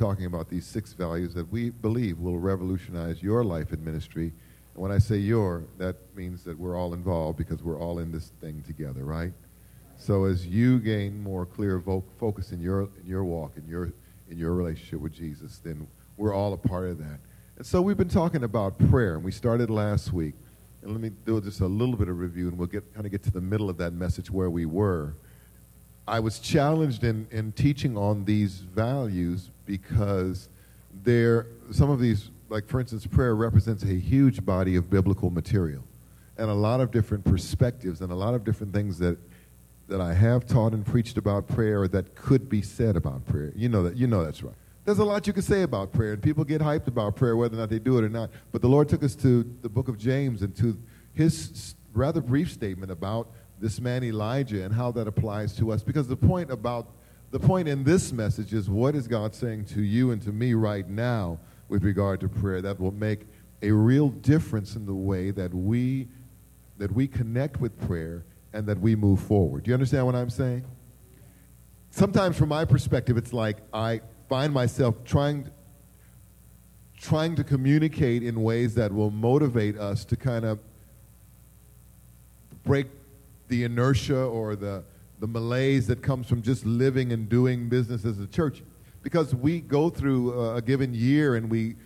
[0.00, 4.32] talking about these six values that we believe will revolutionize your life in ministry.
[4.74, 8.10] And when I say your, that means that we're all involved because we're all in
[8.10, 9.32] this thing together, right?
[9.98, 13.92] So as you gain more clear vo- focus in your in your walk in your
[14.30, 15.86] in your relationship with Jesus, then
[16.16, 17.20] we're all a part of that.
[17.58, 20.34] And so we've been talking about prayer, and we started last week.
[20.80, 23.12] And let me do just a little bit of review, and we'll get kind of
[23.12, 25.14] get to the middle of that message where we were.
[26.06, 30.48] I was challenged in, in teaching on these values because
[31.04, 35.84] there some of these, like for instance, prayer represents a huge body of biblical material
[36.36, 39.18] and a lot of different perspectives and a lot of different things that
[39.88, 43.52] that I have taught and preached about prayer that could be said about prayer.
[43.56, 44.54] You know that you know that's right.
[44.84, 47.56] There's a lot you can say about prayer, and people get hyped about prayer whether
[47.56, 48.30] or not they do it or not.
[48.50, 50.78] But the Lord took us to the book of James and to
[51.12, 53.30] his rather brief statement about
[53.60, 55.82] this man Elijah and how that applies to us.
[55.82, 56.88] Because the point about
[57.30, 60.54] the point in this message is what is God saying to you and to me
[60.54, 61.38] right now
[61.68, 63.20] with regard to prayer that will make
[63.62, 66.08] a real difference in the way that we
[66.78, 69.64] that we connect with prayer and that we move forward.
[69.64, 70.64] Do you understand what I'm saying?
[71.90, 75.50] Sometimes from my perspective it's like I find myself trying
[76.98, 80.58] trying to communicate in ways that will motivate us to kind of
[82.64, 82.88] break
[83.50, 84.82] the inertia or the,
[85.18, 88.62] the malaise that comes from just living and doing business as a church.
[89.02, 91.76] Because we go through a given year and we,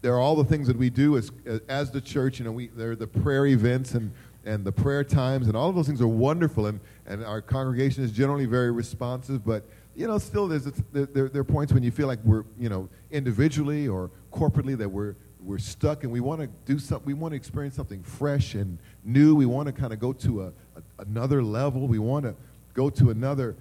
[0.00, 1.30] there are all the things that we do as,
[1.68, 2.38] as the church.
[2.38, 4.12] You know, we, there are the prayer events and,
[4.44, 6.66] and the prayer times, and all of those things are wonderful.
[6.66, 11.28] And, and our congregation is generally very responsive, but you know, still there's a, there,
[11.28, 15.16] there are points when you feel like we're, you know, individually or corporately that we're,
[15.40, 18.78] we're stuck and we want to do something, we want to experience something fresh and
[19.04, 19.34] new.
[19.34, 20.52] We want to kind of go to a,
[20.98, 21.86] a, another level.
[21.86, 22.34] We want to
[22.74, 23.56] go to another,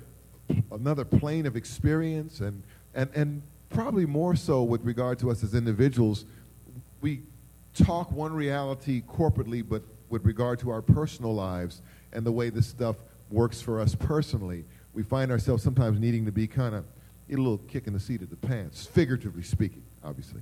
[0.71, 5.53] another plane of experience and, and, and probably more so with regard to us as
[5.53, 6.25] individuals.
[7.01, 7.21] We
[7.73, 11.81] talk one reality corporately, but with regard to our personal lives
[12.13, 12.95] and the way this stuff
[13.29, 14.63] works for us personally
[14.97, 16.83] we find ourselves sometimes needing to be kind of
[17.29, 20.41] a little kick in the seat of the pants, figuratively speaking, obviously.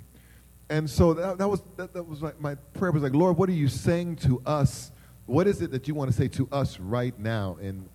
[0.69, 3.49] And so that, that was, that, that was my, my prayer was like, Lord, what
[3.49, 4.93] are you saying to us?
[5.25, 7.89] What is it that you want to say to us right now in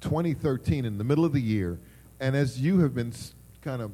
[0.00, 1.78] 2013, in the middle of the year?
[2.20, 3.12] And as you have been
[3.60, 3.92] kind of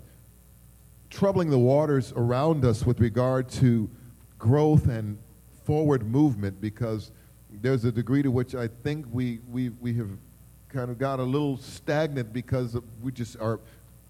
[1.11, 3.91] troubling the waters around us with regard to
[4.39, 5.19] growth and
[5.65, 7.11] forward movement, because
[7.51, 10.11] there's a degree to which I think we, we, we have
[10.69, 13.61] kind of got a little stagnant because we just are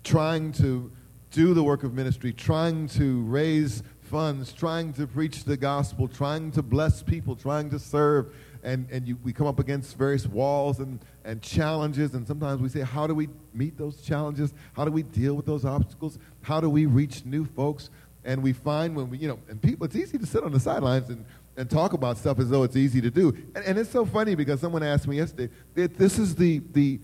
[0.05, 0.91] trying to
[1.31, 6.51] do the work of ministry, trying to raise funds, trying to preach the gospel, trying
[6.53, 8.35] to bless people, trying to serve.
[8.67, 12.15] And, and you, we come up against various walls and, and challenges.
[12.15, 14.53] And sometimes we say, how do we meet those challenges?
[14.75, 16.19] How do we deal with those obstacles?
[16.43, 17.91] How do we reach new folks?
[18.25, 20.61] And we find when we, you know, and people, it's easy to sit on the
[20.61, 21.25] sidelines and
[21.57, 23.29] and talk about stuff as though it's easy to do.
[23.55, 27.01] And, and it's so funny because someone asked me yesterday, this is the, the,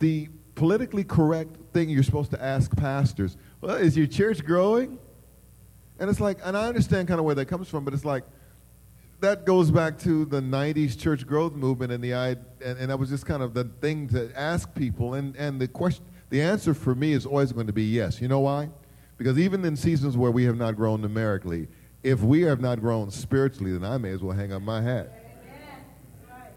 [0.00, 3.36] the politically correct thing you're supposed to ask pastors.
[3.60, 4.98] Well, is your church growing?
[6.00, 8.24] And it's like, and I understand kind of where that comes from, but it's like,
[9.20, 13.08] that goes back to the 90s church growth movement and the and, and that was
[13.08, 16.94] just kind of the thing to ask people and, and the question the answer for
[16.94, 18.68] me is always going to be yes you know why
[19.16, 21.68] because even in seasons where we have not grown numerically
[22.04, 25.10] if we have not grown spiritually, then I may as well hang up my hat.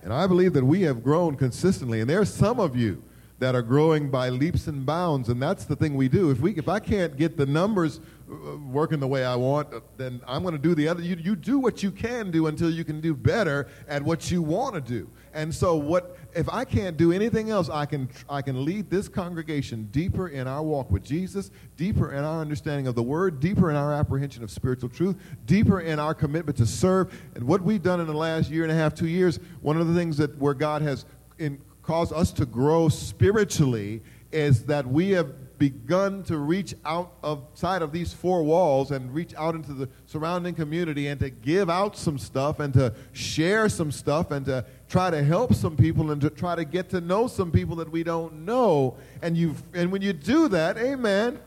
[0.03, 2.01] And I believe that we have grown consistently.
[2.01, 3.01] And there's some of you
[3.39, 6.31] that are growing by leaps and bounds, and that's the thing we do.
[6.31, 10.21] If we, if I can't get the numbers working the way I want, uh, then
[10.27, 11.01] I'm going to do the other.
[11.01, 14.41] You, you do what you can do until you can do better at what you
[14.41, 15.09] want to do.
[15.33, 17.69] And so, what if I can't do anything else?
[17.69, 22.23] I can I can lead this congregation deeper in our walk with Jesus, deeper in
[22.23, 26.13] our understanding of the Word, deeper in our apprehension of spiritual truth, deeper in our
[26.13, 27.13] commitment to serve.
[27.35, 29.87] And what we've done in the last year and a half, two years, one of
[29.87, 31.05] the things that where God has
[31.37, 34.01] in, caused us to grow spiritually
[34.31, 39.33] is that we have begun to reach out outside of these four walls and reach
[39.35, 43.91] out into the surrounding community and to give out some stuff and to share some
[43.91, 47.27] stuff and to try to help some people and to try to get to know
[47.27, 48.95] some people that we don't know.
[49.21, 51.39] And you and when you do that, amen.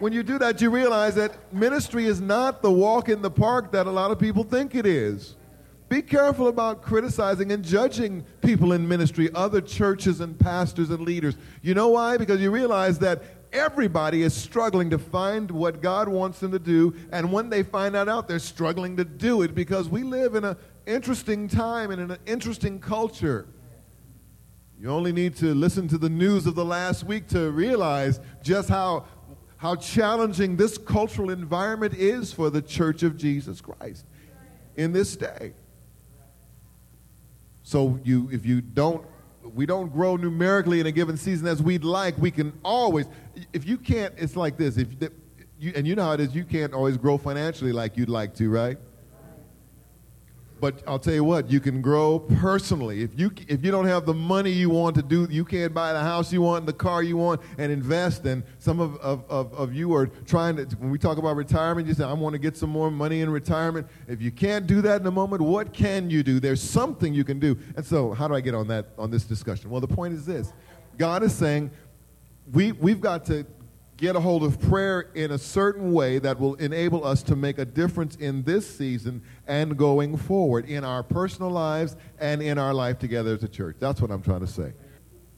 [0.00, 3.70] When you do that, you realize that ministry is not the walk in the park
[3.72, 5.36] that a lot of people think it is.
[5.88, 11.36] Be careful about criticizing and judging people in ministry, other churches and pastors and leaders.
[11.62, 12.16] You know why?
[12.16, 13.22] Because you realize that
[13.54, 17.94] everybody is struggling to find what God wants them to do, and when they find
[17.94, 20.56] that out, they're struggling to do it because we live in an
[20.86, 23.46] interesting time and in an interesting culture.
[24.78, 28.68] You only need to listen to the news of the last week to realize just
[28.68, 29.06] how
[29.56, 34.04] how challenging this cultural environment is for the church of Jesus Christ
[34.76, 35.54] in this day.
[37.62, 39.06] So you if you don't
[39.52, 43.06] we don't grow numerically in a given season as we'd like, we can always
[43.52, 44.88] if you can't it's like this if
[45.58, 48.34] you, and you know how it is you can't always grow financially like you'd like
[48.34, 48.78] to, right?
[50.60, 53.02] But I'll tell you what, you can grow personally.
[53.02, 55.92] If you if you don't have the money you want to do, you can't buy
[55.92, 58.24] the house you want, the car you want, and invest.
[58.24, 61.86] And some of, of, of, of you are trying to, when we talk about retirement,
[61.88, 63.86] you say, I want to get some more money in retirement.
[64.08, 66.40] If you can't do that in a moment, what can you do?
[66.40, 67.58] There's something you can do.
[67.76, 69.70] And so, how do I get on that on this discussion?
[69.70, 70.52] Well, the point is this
[70.96, 71.70] God is saying,
[72.52, 73.44] we, we've got to
[73.96, 77.58] get a hold of prayer in a certain way that will enable us to make
[77.58, 82.74] a difference in this season and going forward in our personal lives and in our
[82.74, 83.76] life together as a church.
[83.78, 84.72] That's what I'm trying to say.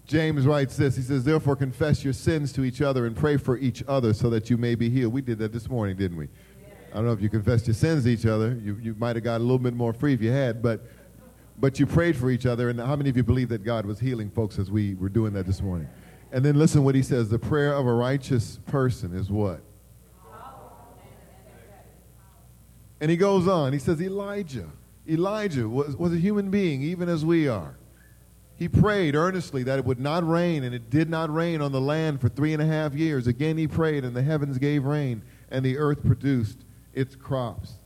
[0.06, 0.96] James writes this.
[0.96, 4.30] He says, Therefore, confess your sins to each other and pray for each other so
[4.30, 5.12] that you may be healed.
[5.12, 6.28] We did that this morning, didn't we?
[6.92, 8.58] I don't know if you confessed your sins to each other.
[8.62, 10.86] You, you might have got a little bit more free if you had, but,
[11.58, 12.70] but you prayed for each other.
[12.70, 15.32] And how many of you believe that God was healing folks as we were doing
[15.34, 15.88] that this morning?
[16.36, 17.30] And then listen what he says.
[17.30, 19.62] The prayer of a righteous person is what?
[23.00, 23.72] And he goes on.
[23.72, 24.68] He says, Elijah.
[25.08, 27.78] Elijah was, was a human being, even as we are.
[28.54, 31.80] He prayed earnestly that it would not rain, and it did not rain on the
[31.80, 33.26] land for three and a half years.
[33.26, 37.78] Again, he prayed, and the heavens gave rain, and the earth produced its crops.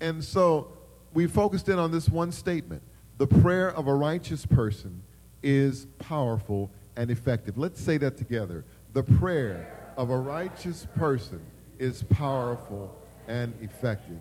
[0.00, 0.72] And so
[1.12, 2.82] we focused in on this one statement
[3.18, 5.02] the prayer of a righteous person
[5.42, 7.58] is powerful and effective.
[7.58, 8.64] Let's say that together.
[8.92, 11.40] The prayer of a righteous person
[11.78, 12.94] is powerful
[13.28, 14.20] and effective.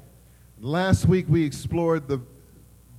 [0.59, 2.21] Last week we explored the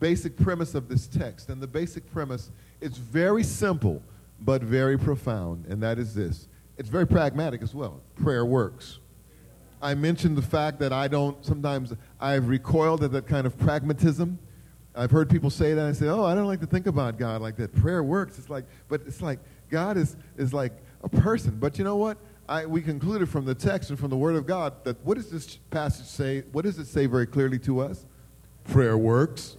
[0.00, 4.02] basic premise of this text, and the basic premise is very simple
[4.40, 6.48] but very profound, and that is this.
[6.76, 8.00] It's very pragmatic as well.
[8.16, 8.98] Prayer works.
[9.80, 14.38] I mentioned the fact that I don't, sometimes I've recoiled at that kind of pragmatism.
[14.94, 17.18] I've heard people say that, and I say, oh, I don't like to think about
[17.18, 17.74] God like that.
[17.74, 18.38] Prayer works.
[18.38, 19.38] It's like, but it's like,
[19.72, 20.72] God is, is like
[21.02, 21.58] a person.
[21.58, 22.18] But you know what?
[22.48, 25.30] I, we concluded from the text and from the Word of God that what does
[25.30, 26.42] this passage say?
[26.52, 28.04] What does it say very clearly to us?
[28.64, 29.56] Prayer works.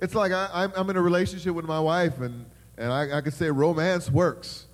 [0.00, 3.20] It's like I, am I'm in a relationship with my wife, and, and I, I
[3.20, 4.66] could say romance works.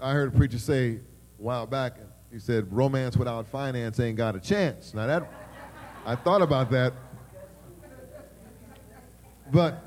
[0.00, 0.98] I heard a preacher say a
[1.38, 1.96] while back,
[2.32, 4.92] he said, romance without finance ain't got a chance.
[4.92, 5.32] Now, that,
[6.04, 6.92] I thought about that.
[9.52, 9.85] But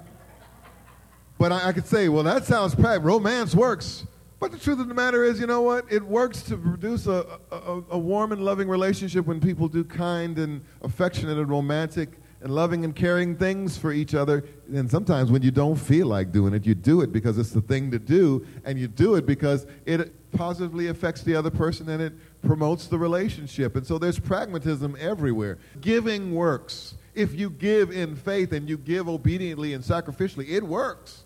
[1.40, 3.08] but I, I could say, well, that sounds practical.
[3.08, 4.06] Romance works.
[4.40, 5.86] But the truth of the matter is, you know what?
[5.92, 10.38] It works to produce a, a, a, warm and loving relationship when people do kind
[10.38, 12.10] and affectionate and romantic
[12.42, 14.46] and loving and caring things for each other.
[14.74, 17.62] And sometimes when you don't feel like doing it, you do it because it's the
[17.62, 22.02] thing to do, and you do it because it positively affects the other person and
[22.02, 23.76] it promotes the relationship.
[23.76, 25.58] And so there's pragmatism everywhere.
[25.82, 26.96] Giving works.
[27.14, 31.24] If you give in faith and you give obediently and sacrificially, it works.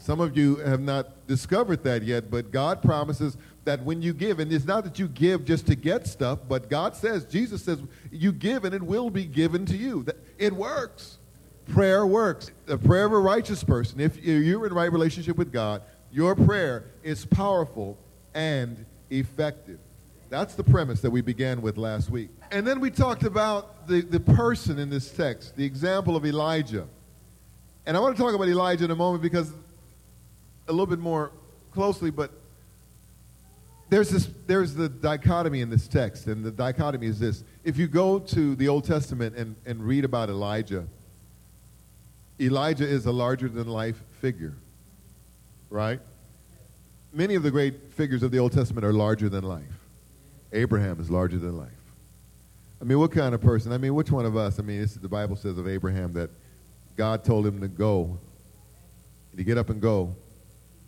[0.00, 4.40] Some of you have not discovered that yet, but God promises that when you give,
[4.40, 7.78] and it's not that you give just to get stuff, but God says, Jesus says,
[8.10, 10.06] you give and it will be given to you.
[10.38, 11.18] It works.
[11.66, 12.50] Prayer works.
[12.64, 16.86] The prayer of a righteous person, if you're in right relationship with God, your prayer
[17.02, 17.98] is powerful
[18.34, 19.78] and effective.
[20.30, 22.30] That's the premise that we began with last week.
[22.50, 26.86] And then we talked about the, the person in this text, the example of Elijah.
[27.84, 29.52] And I want to talk about Elijah in a moment because
[30.68, 31.32] a little bit more
[31.72, 32.30] closely, but
[33.88, 37.42] there's this there's the dichotomy in this text, and the dichotomy is this.
[37.64, 40.86] If you go to the Old Testament and, and read about Elijah,
[42.40, 44.54] Elijah is a larger than life figure.
[45.68, 46.00] Right?
[47.12, 49.64] Many of the great figures of the Old Testament are larger than life.
[50.52, 51.68] Abraham is larger than life.
[52.80, 53.72] I mean, what kind of person?
[53.72, 54.58] I mean, which one of us?
[54.58, 56.30] I mean, the Bible says of Abraham that
[56.96, 58.18] God told him to go,
[59.36, 60.14] to get up and go,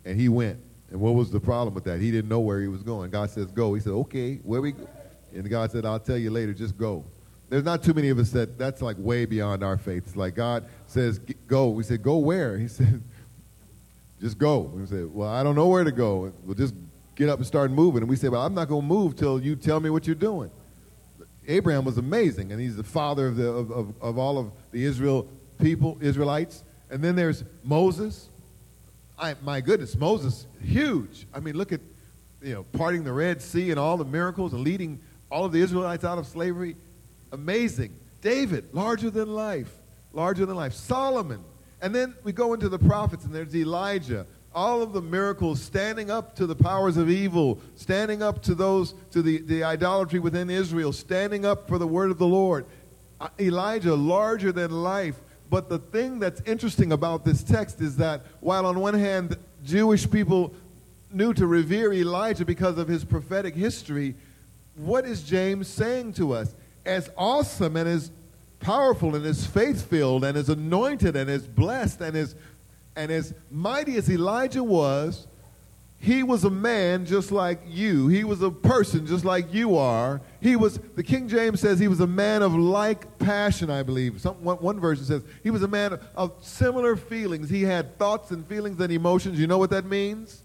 [0.05, 0.59] and he went.
[0.91, 1.99] And what was the problem with that?
[1.99, 3.09] He didn't know where he was going.
[3.09, 3.73] God says, go.
[3.73, 4.87] He said, okay, where we go?
[5.33, 7.03] And God said, I'll tell you later, just go.
[7.49, 10.03] There's not too many of us that that's like way beyond our faith.
[10.05, 11.69] It's like God says, go.
[11.69, 12.57] We said, go where?
[12.57, 13.03] He said,
[14.21, 14.59] just go.
[14.59, 16.31] We said, well, I don't know where to go.
[16.43, 16.75] We'll just
[17.15, 18.01] get up and start moving.
[18.01, 20.15] And we say, well, I'm not going to move till you tell me what you're
[20.15, 20.51] doing.
[21.47, 24.83] Abraham was amazing, and he's the father of, the, of, of, of all of the
[24.85, 25.27] Israel
[25.59, 26.63] people, Israelites.
[26.89, 28.29] And then there's Moses,
[29.17, 31.27] I, my goodness, Moses, huge.
[31.33, 31.81] I mean, look at,
[32.41, 35.61] you know, parting the Red Sea and all the miracles and leading all of the
[35.61, 36.75] Israelites out of slavery.
[37.31, 37.95] Amazing.
[38.21, 39.71] David, larger than life,
[40.13, 40.73] larger than life.
[40.73, 41.43] Solomon.
[41.81, 46.09] And then we go into the prophets, and there's Elijah, all of the miracles, standing
[46.09, 50.49] up to the powers of evil, standing up to those, to the, the idolatry within
[50.49, 52.65] Israel, standing up for the word of the Lord.
[53.19, 55.19] Uh, Elijah, larger than life.
[55.49, 60.09] But the thing that's interesting about this text is that while on one hand, Jewish
[60.09, 60.53] people
[61.11, 64.15] knew to revere Elijah because of his prophetic history,
[64.75, 66.55] what is James saying to us?
[66.85, 68.11] As awesome and as
[68.59, 72.35] powerful and as faith filled and as anointed and as blessed and as
[72.95, 75.27] and as mighty as Elijah was,
[76.03, 78.09] he was a man just like you.
[78.09, 80.19] He was a person just like you are.
[80.41, 84.19] He was, the King James says he was a man of like passion, I believe.
[84.19, 87.49] Some, one, one version says he was a man of similar feelings.
[87.49, 89.39] He had thoughts and feelings and emotions.
[89.39, 90.41] You know what that means?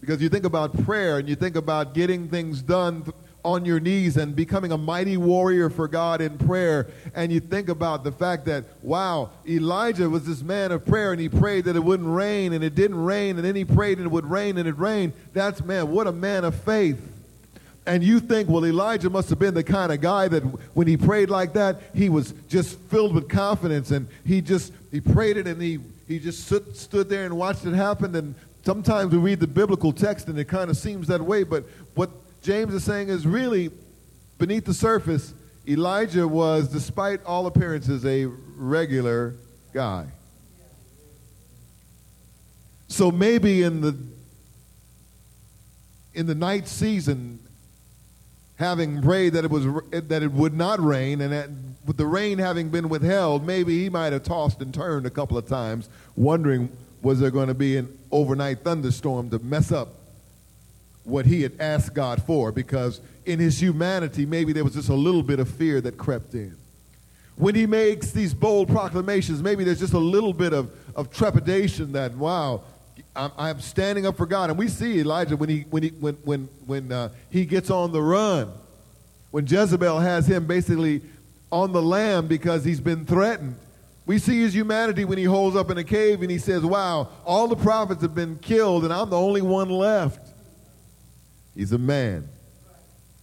[0.00, 3.12] Because you think about prayer and you think about getting things done
[3.44, 6.88] on your knees and becoming a mighty warrior for God in prayer.
[7.14, 11.20] And you think about the fact that, wow, Elijah was this man of prayer and
[11.20, 14.06] he prayed that it wouldn't rain and it didn't rain and then he prayed and
[14.06, 15.12] it would rain and it rained.
[15.32, 17.08] That's, man, what a man of faith.
[17.84, 20.42] And you think, well, Elijah must have been the kind of guy that
[20.74, 25.00] when he prayed like that, he was just filled with confidence and he just, he
[25.00, 28.14] prayed it and he, he just stood, stood there and watched it happen.
[28.14, 31.64] And sometimes we read the biblical text and it kind of seems that way, but
[31.96, 32.10] what
[32.42, 33.70] James is saying is really
[34.38, 35.32] beneath the surface,
[35.68, 39.36] Elijah was, despite all appearances, a regular
[39.72, 40.06] guy.
[42.88, 43.96] So maybe in the
[46.14, 47.38] in the night season,
[48.56, 51.48] having prayed that it was that it would not rain, and that,
[51.86, 55.38] with the rain having been withheld, maybe he might have tossed and turned a couple
[55.38, 60.01] of times, wondering was there going to be an overnight thunderstorm to mess up
[61.04, 64.94] what he had asked God for because in his humanity, maybe there was just a
[64.94, 66.56] little bit of fear that crept in.
[67.36, 71.92] When he makes these bold proclamations, maybe there's just a little bit of, of trepidation
[71.92, 72.62] that, wow,
[73.16, 74.50] I'm, standing up for God.
[74.50, 77.92] And we see Elijah when he, when he, when, when, when, uh, he gets on
[77.92, 78.52] the run,
[79.30, 81.02] when Jezebel has him basically
[81.50, 83.56] on the lam because he's been threatened.
[84.04, 87.08] We see his humanity when he holds up in a cave and he says, Wow,
[87.24, 90.21] all the prophets have been killed and I'm the only one left.
[91.54, 92.28] He's a man.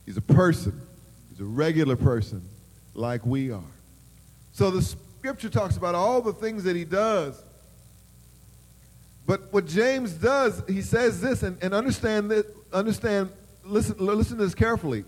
[0.06, 0.80] He's a person.
[1.30, 2.42] He's a regular person
[2.94, 3.62] like we are.
[4.52, 7.42] So the scripture talks about all the things that he does.
[9.26, 13.30] But what James does, he says this, and, and understand this, understand,
[13.64, 15.06] listen, listen to this carefully.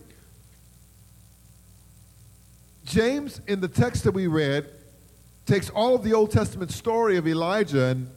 [2.86, 4.70] James, in the text that we read,
[5.46, 8.10] takes all of the Old Testament story of Elijah and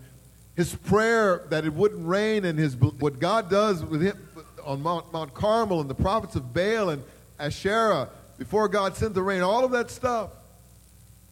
[0.56, 4.23] his prayer that it wouldn't rain and his what God does with him
[4.64, 7.02] on Mount, Mount Carmel and the prophets of Baal and
[7.38, 10.30] Asherah before God sent the rain, all of that stuff.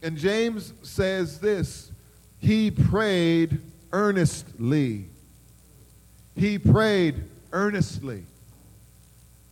[0.02, 1.90] And James says this
[2.38, 3.60] He prayed
[3.92, 5.06] earnestly.
[6.34, 8.24] He prayed earnestly.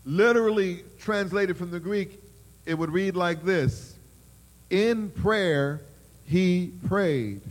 [0.05, 2.19] Literally translated from the Greek,
[2.65, 3.97] it would read like this
[4.71, 5.83] In prayer,
[6.25, 7.43] he prayed.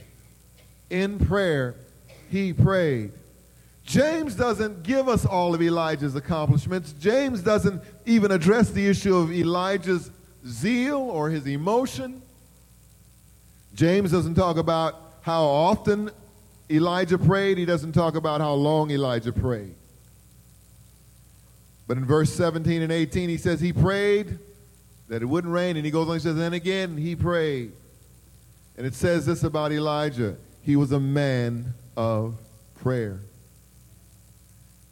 [0.90, 1.76] In prayer,
[2.30, 3.12] he prayed.
[3.90, 6.94] James doesn't give us all of Elijah's accomplishments.
[7.00, 10.12] James doesn't even address the issue of Elijah's
[10.46, 12.22] zeal or his emotion.
[13.74, 16.12] James doesn't talk about how often
[16.70, 17.58] Elijah prayed.
[17.58, 19.74] He doesn't talk about how long Elijah prayed.
[21.88, 24.38] But in verse 17 and 18, he says he prayed
[25.08, 25.78] that it wouldn't rain.
[25.78, 27.72] And he goes on, and says, then again he prayed.
[28.78, 32.36] And it says this about Elijah he was a man of
[32.84, 33.22] prayer.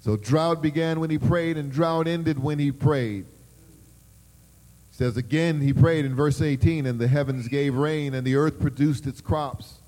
[0.07, 3.25] So drought began when he prayed, and drought ended when he prayed.
[3.25, 8.37] He says again, he prayed in verse 18, and the heavens gave rain, and the
[8.37, 9.79] earth produced its crops.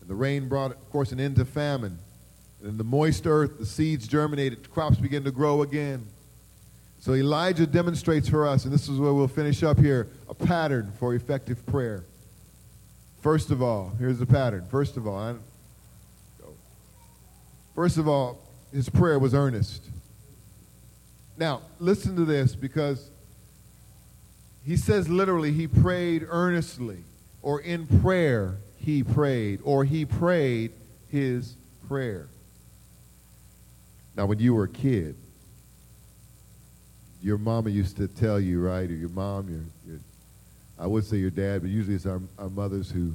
[0.00, 1.98] And the rain brought, of course, an end to famine.
[2.60, 6.06] And in the moist earth, the seeds germinated, crops began to grow again.
[7.00, 10.92] So Elijah demonstrates for us, and this is where we'll finish up here, a pattern
[10.96, 12.04] for effective prayer.
[13.20, 14.64] First of all, here's the pattern.
[14.70, 15.34] First of all, I,
[17.74, 19.84] first of all, his prayer was earnest.
[21.36, 23.10] Now, listen to this because
[24.64, 26.98] he says literally he prayed earnestly,
[27.42, 30.72] or in prayer he prayed, or he prayed
[31.10, 31.54] his
[31.86, 32.28] prayer.
[34.16, 35.14] Now, when you were a kid,
[37.22, 40.00] your mama used to tell you, right, or your mom, your, your
[40.78, 43.14] I would say your dad, but usually it's our, our mothers who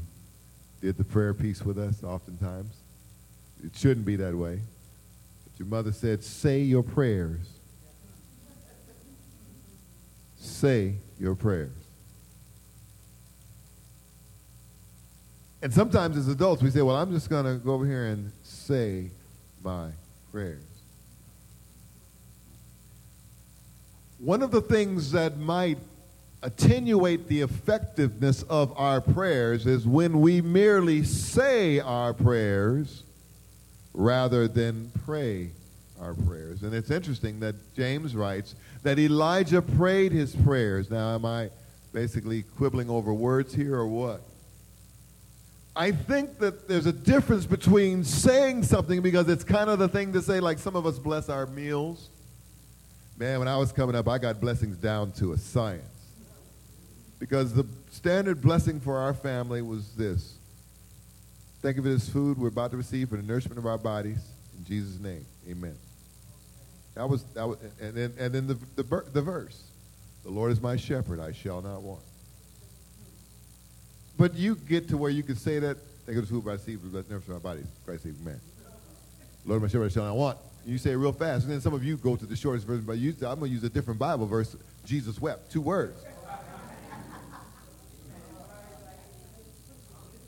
[0.81, 2.73] did the prayer piece with us oftentimes.
[3.63, 4.59] It shouldn't be that way.
[5.57, 7.47] Your mother said, say your prayers.
[10.37, 11.71] Say your prayers.
[15.61, 18.31] And sometimes as adults, we say, well, I'm just going to go over here and
[18.43, 19.11] say
[19.63, 19.91] my
[20.31, 20.61] prayers.
[24.19, 25.77] One of the things that might
[26.41, 33.03] attenuate the effectiveness of our prayers is when we merely say our prayers
[33.93, 35.51] rather than pray
[36.01, 36.63] our prayers.
[36.63, 40.89] And it's interesting that James writes that Elijah prayed his prayers.
[40.89, 41.49] Now, am I
[41.93, 44.21] basically quibbling over words here or what?
[45.75, 50.13] I think that there's a difference between saying something because it's kind of the thing
[50.13, 52.09] to say, like some of us bless our meals.
[53.17, 55.83] Man, when I was coming up, I got blessings down to a science.
[57.19, 60.35] Because the standard blessing for our family was this
[61.63, 64.19] Thank you for this food we're about to receive for the nourishment of our bodies.
[64.57, 65.77] In Jesus' name, amen.
[66.93, 69.63] That was, that was and then, and then the, the, the verse
[70.25, 72.01] The Lord is my shepherd, I shall not want.
[74.17, 76.49] But you get to where you can say that, thank you for this food to
[76.49, 77.67] receive for the nourishment of our bodies.
[77.85, 78.41] Christ, amen.
[79.45, 80.37] Lord, my shepherd, I shall not want.
[80.65, 82.83] You say it real fast, and then some of you go to the shortest version,
[82.85, 84.53] but you, I'm going to use a different Bible verse.
[84.85, 85.49] Jesus wept.
[85.49, 86.03] Two words.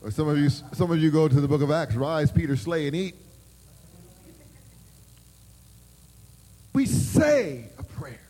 [0.06, 1.96] Or some of you, some of you go to the book of Acts.
[1.96, 3.16] Rise, Peter, slay, and eat.
[6.72, 8.20] We say a prayer.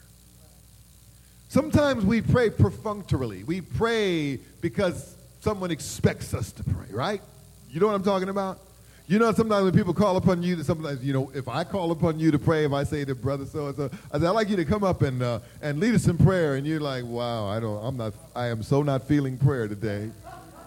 [1.50, 3.44] Sometimes we pray perfunctorily.
[3.44, 7.20] We pray because someone expects us to pray, right?
[7.68, 8.58] You know what I'm talking about?
[9.06, 12.18] You know, sometimes when people call upon you, sometimes, you know, if I call upon
[12.18, 14.48] you to pray, if I say to brother so and so, I say, I'd like
[14.48, 16.54] you to come up and, uh, and lead us in prayer.
[16.54, 20.10] And you're like, wow, I don't, I'm not, I am so not feeling prayer today.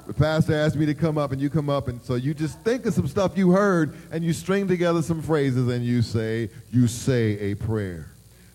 [0.10, 2.60] The pastor asked me to come up, and you come up, and so you just
[2.62, 6.50] think of some stuff you heard, and you string together some phrases, and you say,
[6.72, 8.08] you say a prayer.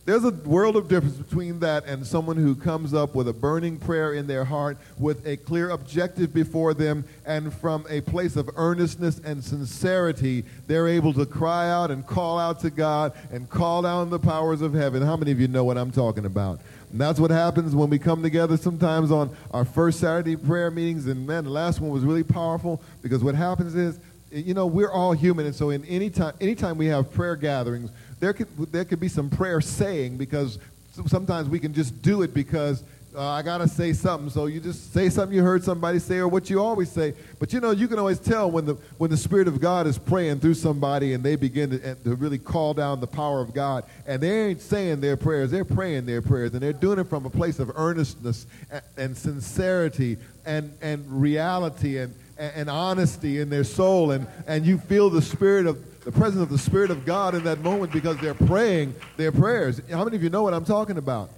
[0.04, 3.76] There's a world of difference between that and someone who comes up with a burning
[3.76, 8.50] prayer in their heart with a clear objective before them and from a place of
[8.56, 13.82] earnestness and sincerity, they're able to cry out and call out to God and call
[13.82, 15.02] down the powers of heaven.
[15.02, 16.58] How many of you know what I'm talking about?
[16.94, 21.08] And that's what happens when we come together sometimes on our first Saturday prayer meetings.
[21.08, 23.98] And man, the last one was really powerful because what happens is,
[24.30, 25.44] you know, we're all human.
[25.44, 27.90] And so in any time, anytime we have prayer gatherings,
[28.20, 30.60] there could, there could be some prayer saying because
[31.08, 34.28] sometimes we can just do it because uh, I got to say something.
[34.28, 37.14] So you just say something you heard somebody say or what you always say.
[37.38, 39.98] But you know, you can always tell when the, when the Spirit of God is
[39.98, 43.84] praying through somebody and they begin to, to really call down the power of God.
[44.06, 46.52] And they ain't saying their prayers, they're praying their prayers.
[46.54, 51.98] And they're doing it from a place of earnestness and, and sincerity and, and reality
[51.98, 54.10] and, and, and honesty in their soul.
[54.10, 57.44] And, and you feel the Spirit of the presence of the Spirit of God in
[57.44, 59.80] that moment because they're praying their prayers.
[59.90, 61.30] How many of you know what I'm talking about?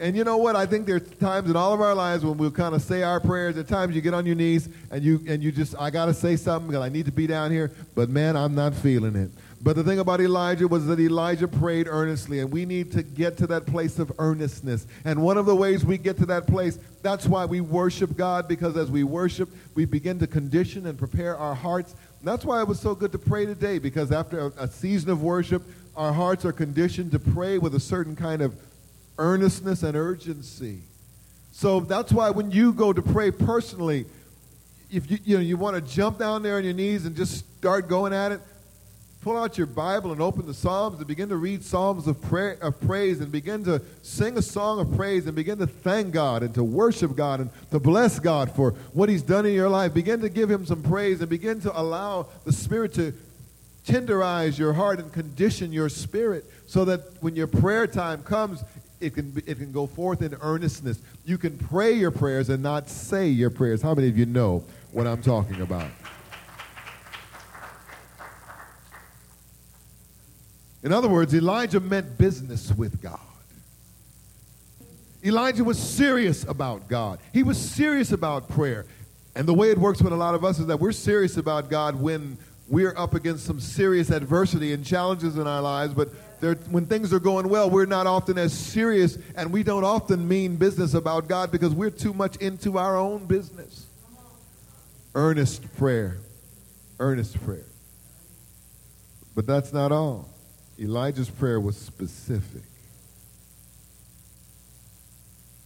[0.00, 0.56] And you know what?
[0.56, 3.20] I think there's times in all of our lives when we'll kind of say our
[3.20, 3.56] prayers.
[3.56, 6.36] At times you get on your knees and you and you just I gotta say
[6.36, 9.30] something because I need to be down here, but man, I'm not feeling it.
[9.62, 13.38] But the thing about Elijah was that Elijah prayed earnestly, and we need to get
[13.38, 14.86] to that place of earnestness.
[15.06, 18.46] And one of the ways we get to that place, that's why we worship God,
[18.46, 22.66] because as we worship, we begin to condition and prepare our hearts that's why it
[22.66, 25.62] was so good to pray today, because after a, a season of worship,
[25.94, 28.54] our hearts are conditioned to pray with a certain kind of
[29.18, 30.80] earnestness and urgency.
[31.52, 34.06] So that's why when you go to pray personally,
[34.90, 37.46] if you, you, know, you want to jump down there on your knees and just
[37.58, 38.40] start going at it,
[39.22, 42.58] pull out your Bible and open the Psalms and begin to read Psalms of, prayer,
[42.60, 46.42] of praise and begin to sing a song of praise and begin to thank God
[46.42, 49.94] and to worship God and to bless God for what He's done in your life.
[49.94, 53.14] Begin to give Him some praise and begin to allow the Spirit to
[53.86, 58.62] tenderize your heart and condition your spirit so that when your prayer time comes,
[59.00, 60.98] it can, be, it can go forth in earnestness.
[61.24, 63.82] You can pray your prayers and not say your prayers.
[63.82, 65.90] How many of you know what I'm talking about?
[70.82, 73.18] In other words, Elijah meant business with God.
[75.24, 77.18] Elijah was serious about God.
[77.32, 78.84] He was serious about prayer.
[79.34, 81.70] And the way it works with a lot of us is that we're serious about
[81.70, 82.36] God when
[82.68, 86.08] we're up against some serious adversity and challenges in our lives, but
[86.52, 90.56] when things are going well, we're not often as serious and we don't often mean
[90.56, 93.86] business about God because we're too much into our own business.
[95.14, 96.18] Earnest prayer.
[97.00, 97.64] Earnest prayer.
[99.34, 100.28] But that's not all.
[100.78, 102.62] Elijah's prayer was specific.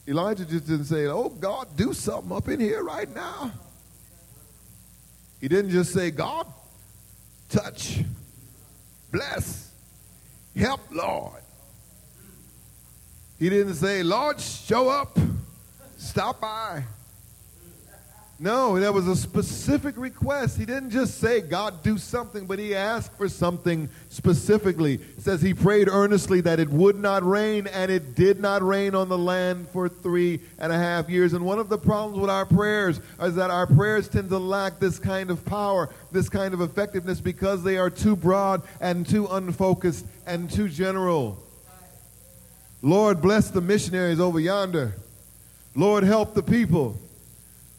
[0.07, 3.53] Elijah just didn't say, Oh, God, do something up in here right now.
[5.41, 6.47] He didn't just say, God,
[7.49, 8.01] touch,
[9.13, 9.68] bless,
[10.59, 11.43] help, Lord.
[13.39, 15.17] He didn't say, Lord, show up,
[15.97, 16.83] stop by.
[18.41, 20.59] No, there was a specific request.
[20.59, 24.95] He didn't just say, God, do something, but he asked for something specifically.
[24.95, 28.95] It says he prayed earnestly that it would not rain, and it did not rain
[28.95, 31.33] on the land for three and a half years.
[31.33, 34.79] And one of the problems with our prayers is that our prayers tend to lack
[34.79, 39.27] this kind of power, this kind of effectiveness, because they are too broad and too
[39.27, 41.43] unfocused and too general.
[42.83, 44.95] Lord, bless the missionaries over yonder.
[45.75, 46.97] Lord, help the people.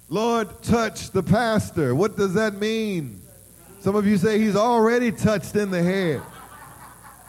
[0.09, 1.93] Lord, touch the pastor.
[1.93, 3.21] What does that mean?
[3.79, 6.21] Some of you say he's already touched in the head.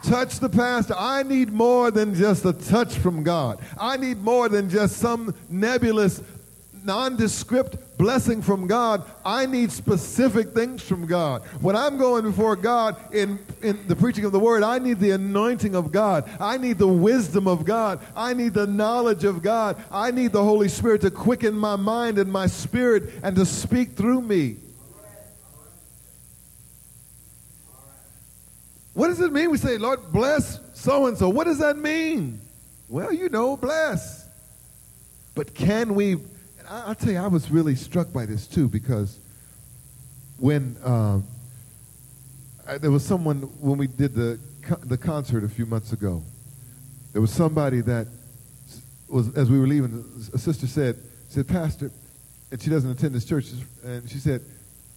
[0.03, 0.95] Touch the pastor.
[0.97, 3.59] I need more than just a touch from God.
[3.79, 6.23] I need more than just some nebulous
[6.83, 9.03] nondescript blessing from God.
[9.23, 11.43] I need specific things from God.
[11.61, 15.11] When I'm going before God in, in the preaching of the word, I need the
[15.11, 16.27] anointing of God.
[16.39, 17.99] I need the wisdom of God.
[18.15, 19.77] I need the knowledge of God.
[19.91, 23.91] I need the Holy Spirit to quicken my mind and my spirit and to speak
[23.91, 24.55] through me.
[28.95, 29.51] What does it mean?
[29.51, 31.29] We say, Lord, bless so and so.
[31.29, 32.41] What does that mean?
[32.89, 34.27] Well, you know, bless.
[35.35, 36.17] But can we
[36.71, 39.19] I, will tell you, I was really struck by this too because
[40.37, 41.19] when uh,
[42.65, 44.39] I, there was someone when we did the
[44.85, 46.23] the concert a few months ago,
[47.11, 48.07] there was somebody that
[49.09, 50.95] was as we were leaving, a sister said
[51.27, 51.91] said Pastor,
[52.51, 53.47] and she doesn't attend this church,
[53.83, 54.41] and she said,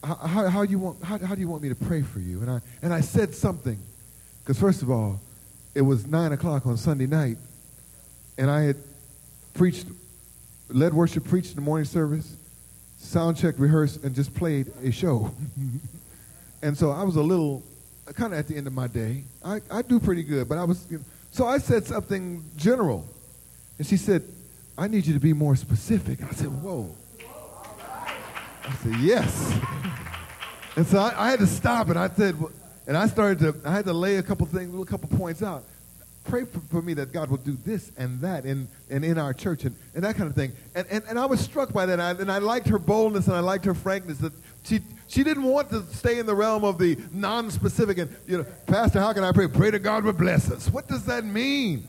[0.04, 2.40] how, how, you want how, how do you want me to pray for you?
[2.40, 3.78] And I and I said something
[4.40, 5.20] because first of all,
[5.74, 7.38] it was nine o'clock on Sunday night,
[8.38, 8.76] and I had
[9.54, 9.86] preached
[10.68, 12.36] led worship, preached in the morning service,
[12.98, 15.30] sound check, rehearsed, and just played a show.
[16.62, 17.62] and so I was a little,
[18.14, 19.24] kind of at the end of my day.
[19.44, 23.06] I, I do pretty good, but I was, you know, so I said something general.
[23.78, 24.22] And she said,
[24.78, 26.22] I need you to be more specific.
[26.22, 26.94] I said, whoa.
[28.66, 29.58] I said, yes.
[30.76, 32.36] and so I, I, had to stop and I said,
[32.86, 35.64] and I started to, I had to lay a couple things, a couple points out
[36.24, 39.32] pray for, for, me that God will do this and that in, and in our
[39.32, 40.52] church and, and that kind of thing.
[40.74, 41.94] And, and, and I was struck by that.
[41.94, 44.32] And I, and I liked her boldness and I liked her frankness that
[44.64, 48.46] she, she didn't want to stay in the realm of the non-specific and, you know,
[48.66, 49.48] Pastor, how can I pray?
[49.48, 50.68] Pray to God would bless us.
[50.70, 51.86] What does that mean?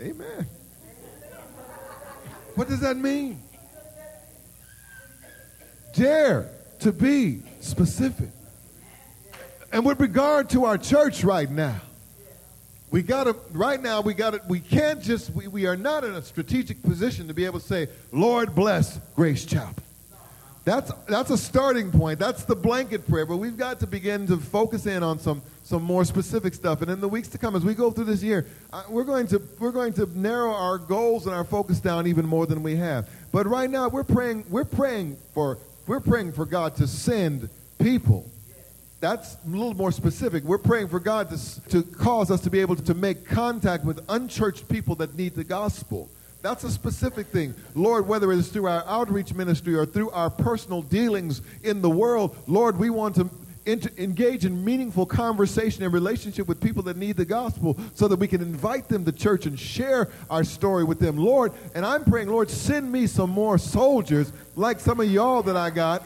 [0.00, 0.46] Amen.
[2.54, 3.42] What does that mean?
[5.92, 6.50] Dare
[6.80, 8.30] to be specific.
[9.72, 11.80] And with regard to our church right now,
[12.90, 16.04] we got to, right now, we got to, we can't just, we, we are not
[16.04, 19.82] in a strategic position to be able to say, Lord bless Grace Chapel.
[20.64, 22.18] That's, that's a starting point.
[22.18, 23.26] That's the blanket prayer.
[23.26, 26.82] But we've got to begin to focus in on some, some more specific stuff.
[26.82, 29.26] And in the weeks to come, as we go through this year, uh, we're, going
[29.28, 32.76] to, we're going to narrow our goals and our focus down even more than we
[32.76, 33.08] have.
[33.32, 38.30] But right now, we're praying, we're praying, for, we're praying for God to send people
[39.00, 40.42] that's a little more specific.
[40.44, 43.84] We're praying for God to, to cause us to be able to, to make contact
[43.84, 46.08] with unchurched people that need the gospel.
[46.42, 47.54] That's a specific thing.
[47.74, 52.36] Lord, whether it's through our outreach ministry or through our personal dealings in the world,
[52.46, 53.28] Lord, we want to
[53.66, 58.18] inter- engage in meaningful conversation and relationship with people that need the gospel so that
[58.18, 61.16] we can invite them to church and share our story with them.
[61.16, 65.56] Lord, and I'm praying, Lord, send me some more soldiers like some of y'all that
[65.56, 66.02] I got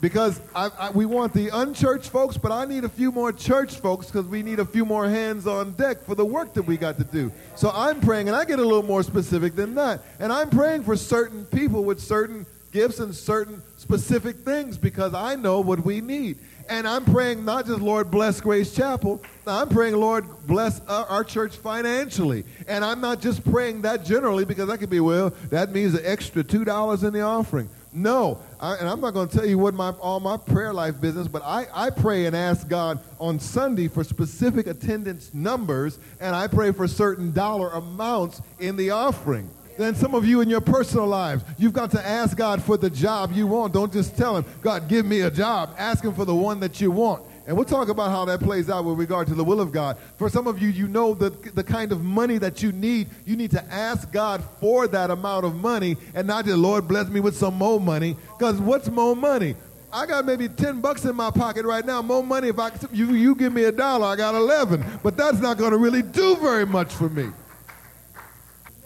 [0.00, 3.76] because I, I, we want the unchurched folks, but I need a few more church
[3.76, 6.76] folks because we need a few more hands on deck for the work that we
[6.76, 7.30] got to do.
[7.54, 10.02] So I'm praying, and I get a little more specific than that.
[10.18, 15.34] And I'm praying for certain people with certain gifts and certain specific things because I
[15.34, 16.38] know what we need.
[16.68, 19.20] And I'm praying not just, Lord, bless Grace Chapel.
[19.44, 22.44] I'm praying, Lord, bless our, our, church financially.
[22.68, 26.02] And I'm not just praying that generally because that could be, well, that means an
[26.04, 27.68] extra $2 in the offering.
[27.92, 31.00] No, I, and I'm not going to tell you what my all my prayer life
[31.00, 36.36] business, but I, I pray and ask God on Sunday for specific attendance numbers, and
[36.36, 39.50] I pray for certain dollar amounts in the offering.
[39.76, 42.90] Then some of you in your personal lives, you've got to ask God for the
[42.90, 43.72] job you want.
[43.72, 45.74] Don't just tell him, God, give me a job.
[45.78, 47.24] Ask him for the one that you want.
[47.50, 49.96] And we'll talk about how that plays out with regard to the will of God.
[50.16, 53.08] For some of you, you know the, the kind of money that you need.
[53.26, 57.08] You need to ask God for that amount of money and not just, Lord, bless
[57.08, 58.16] me with some more money.
[58.38, 59.56] Because what's more money?
[59.92, 62.00] I got maybe 10 bucks in my pocket right now.
[62.02, 64.84] More money if I you, you give me a dollar, I got 11.
[65.02, 67.30] But that's not going to really do very much for me.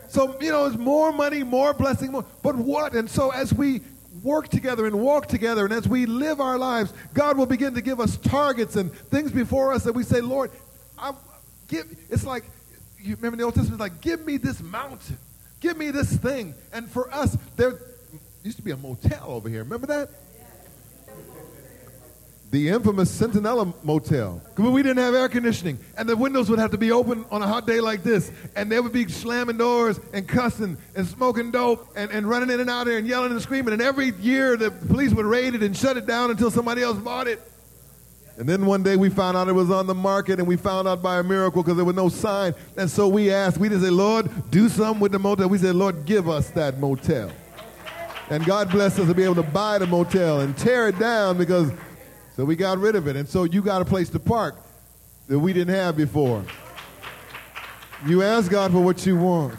[0.09, 2.25] So, you know, it's more money, more blessing, more.
[2.41, 2.95] But what?
[2.95, 3.83] And so as we
[4.25, 7.83] work together and walk together, and as we live our lives, God will begin to
[7.83, 10.51] give us targets and things before us that we say, Lord,
[10.99, 11.13] I
[11.69, 11.87] give.
[12.11, 12.45] It's like
[13.05, 15.19] you remember the Old Testament, like, give me this mountain.
[15.61, 16.55] Give me this thing.
[16.73, 17.79] And for us, there
[18.43, 19.63] used to be a motel over here.
[19.63, 20.11] Remember that?
[22.55, 24.41] The infamous Centinela Motel.
[24.55, 27.43] But we didn't have air conditioning, and the windows would have to be open on
[27.43, 31.51] a hot day like this, and they would be slamming doors and cussing and smoking
[31.51, 33.73] dope and, and running in and out there and yelling and screaming.
[33.73, 36.97] And every year the police would raid it and shut it down until somebody else
[36.97, 37.43] bought it.
[38.37, 40.87] And then one day we found out it was on the market, and we found
[40.87, 42.55] out by a miracle because there was no sign.
[42.77, 45.49] And so we asked, we didn't say, Lord, do something with the motel.
[45.49, 47.33] We said, Lord, give us that motel.
[48.31, 51.37] And God blessed us to be able to buy the motel and tear it down
[51.37, 51.71] because
[52.37, 53.17] so we got rid of it.
[53.17, 54.57] And so you got a place to park
[55.29, 56.45] that we didn't have before.
[58.07, 59.57] You ask God for what you want.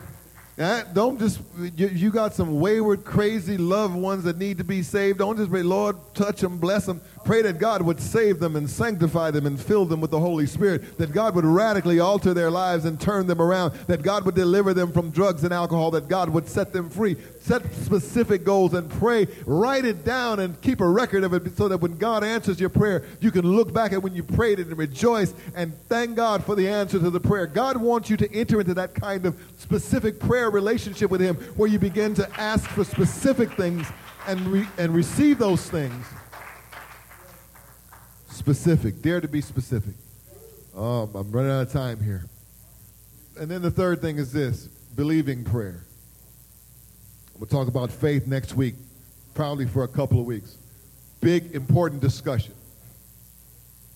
[0.57, 1.41] Don't just,
[1.75, 5.19] you, you, got some wayward, crazy loved ones that need to be saved.
[5.19, 7.01] Don't just pray, Lord, touch them, bless them.
[7.25, 10.45] Pray that God would save them and sanctify them and fill them with the Holy
[10.45, 10.99] Spirit.
[10.99, 13.73] That God would radically alter their lives and turn them around.
[13.87, 15.89] That God would deliver them from drugs and alcohol.
[15.89, 17.17] That God would set them free.
[17.39, 19.27] Set specific goals and pray.
[19.47, 22.69] Write it down and keep a record of it so that when God answers your
[22.69, 26.45] prayer, you can look back at when you prayed it and rejoice and thank God
[26.45, 27.47] for the answer to the prayer.
[27.47, 31.69] God wants you to enter into that kind of specific prayer relationship with Him where
[31.69, 33.87] you begin to ask for specific things
[34.27, 36.05] and, re- and receive those things
[38.45, 39.01] Specific.
[39.01, 39.95] Dare to be specific.
[40.77, 42.25] Um, I'm running out of time here.
[43.39, 45.83] And then the third thing is this believing prayer.
[47.39, 48.75] We'll talk about faith next week,
[49.33, 50.57] probably for a couple of weeks.
[51.21, 52.53] Big, important discussion.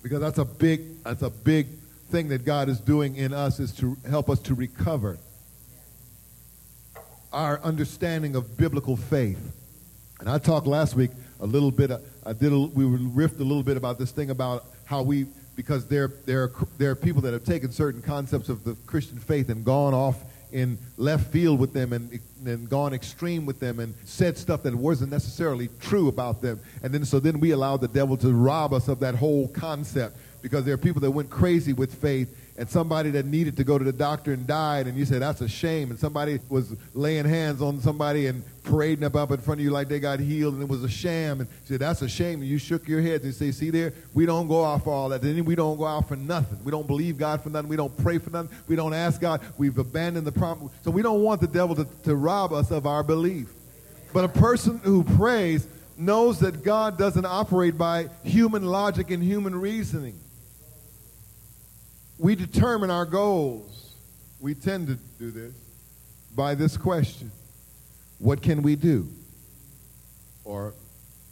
[0.01, 1.67] Because that's a big, that's a big
[2.09, 5.19] thing that God is doing in us is to help us to recover
[7.31, 9.55] our understanding of biblical faith.
[10.19, 11.91] And I talked last week a little bit.
[12.25, 12.51] I did.
[12.51, 16.51] A, we riffed a little bit about this thing about how we because there there
[16.77, 20.17] there are people that have taken certain concepts of the Christian faith and gone off
[20.51, 24.73] in left field with them and, and gone extreme with them and said stuff that
[24.73, 26.59] wasn't necessarily true about them.
[26.81, 30.17] And then so then we allowed the devil to rob us of that whole concept
[30.41, 33.77] because there are people that went crazy with faith and somebody that needed to go
[33.77, 37.23] to the doctor and died, and you said that's a shame, and somebody was laying
[37.23, 40.55] hands on somebody and parading up, up in front of you like they got healed,
[40.55, 42.99] and it was a sham, and you said that's a shame, and you shook your
[43.01, 45.55] head and you say, see there, we don't go out for all that, then we
[45.55, 46.59] don't go out for nothing.
[46.65, 47.69] We don't believe God for nothing.
[47.69, 48.53] We don't pray for nothing.
[48.67, 49.39] We don't ask God.
[49.57, 50.73] We've abandoned the promise.
[50.83, 53.47] So we don't want the devil to, to rob us of our belief.
[54.11, 55.65] But a person who prays
[55.97, 60.19] knows that God doesn't operate by human logic and human reasoning
[62.19, 63.93] we determine our goals.
[64.39, 65.53] We tend to do this
[66.35, 67.31] by this question
[68.19, 69.07] What can we do?
[70.43, 70.73] Or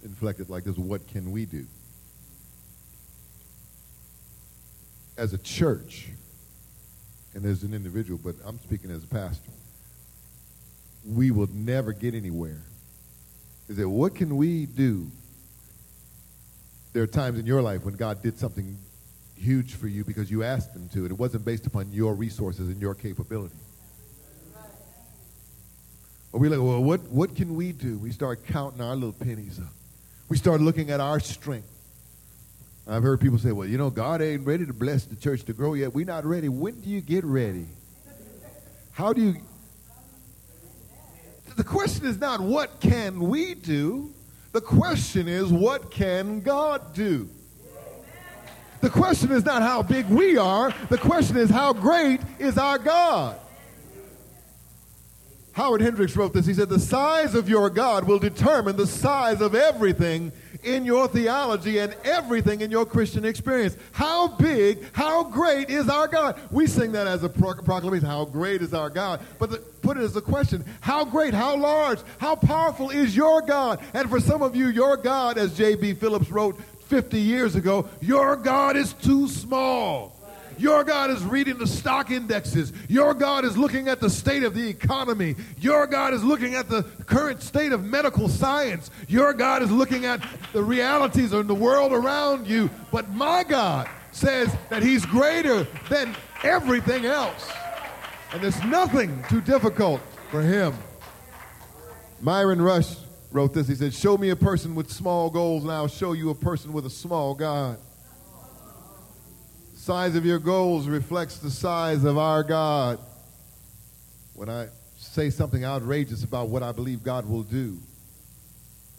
[0.03, 1.65] inflected like this What can we do?
[5.17, 6.09] As a church,
[7.37, 9.51] and as an individual, but I'm speaking as a pastor,
[11.05, 12.61] we will never get anywhere.
[13.69, 15.07] Is that what can we do?
[16.93, 18.77] There are times in your life when God did something
[19.37, 20.99] huge for you because you asked him to.
[20.99, 23.55] And it wasn't based upon your resources and your capability.
[26.31, 27.97] But we like, well, what, what can we do?
[27.97, 29.73] We start counting our little pennies up.
[30.29, 31.69] We start looking at our strength.
[32.87, 35.53] I've heard people say, well, you know, God ain't ready to bless the church to
[35.53, 35.93] grow yet.
[35.93, 36.47] We're not ready.
[36.47, 37.65] When do you get ready?
[38.91, 39.35] How do you.
[41.55, 44.13] The question is not what can we do?
[44.53, 47.29] The question is what can God do?
[48.81, 52.77] The question is not how big we are, the question is how great is our
[52.77, 53.39] God.
[55.57, 56.45] Howard Hendricks wrote this.
[56.45, 60.31] He said, The size of your God will determine the size of everything
[60.63, 63.75] in your theology and everything in your Christian experience.
[63.91, 66.39] How big, how great is our God?
[66.51, 68.05] We sing that as a proclamation.
[68.05, 69.19] How great is our God?
[69.39, 73.41] But the, put it as a question How great, how large, how powerful is your
[73.41, 73.79] God?
[73.95, 75.95] And for some of you, your God, as J.B.
[75.95, 80.17] Phillips wrote, 50 years ago, your God is too small.
[80.57, 82.73] Your God is reading the stock indexes.
[82.87, 85.35] Your God is looking at the state of the economy.
[85.59, 88.89] Your God is looking at the current state of medical science.
[89.07, 92.71] Your God is looking at the realities in the world around you.
[92.91, 97.51] But my God says that He's greater than everything else.
[98.33, 100.73] And there's nothing too difficult for Him.
[102.19, 102.95] Myron Rush
[103.31, 103.67] wrote this.
[103.67, 106.73] He said, Show me a person with small goals, and I'll show you a person
[106.73, 107.77] with a small God.
[109.75, 112.99] Size of your goals reflects the size of our God.
[114.33, 117.77] When I say something outrageous about what I believe God will do,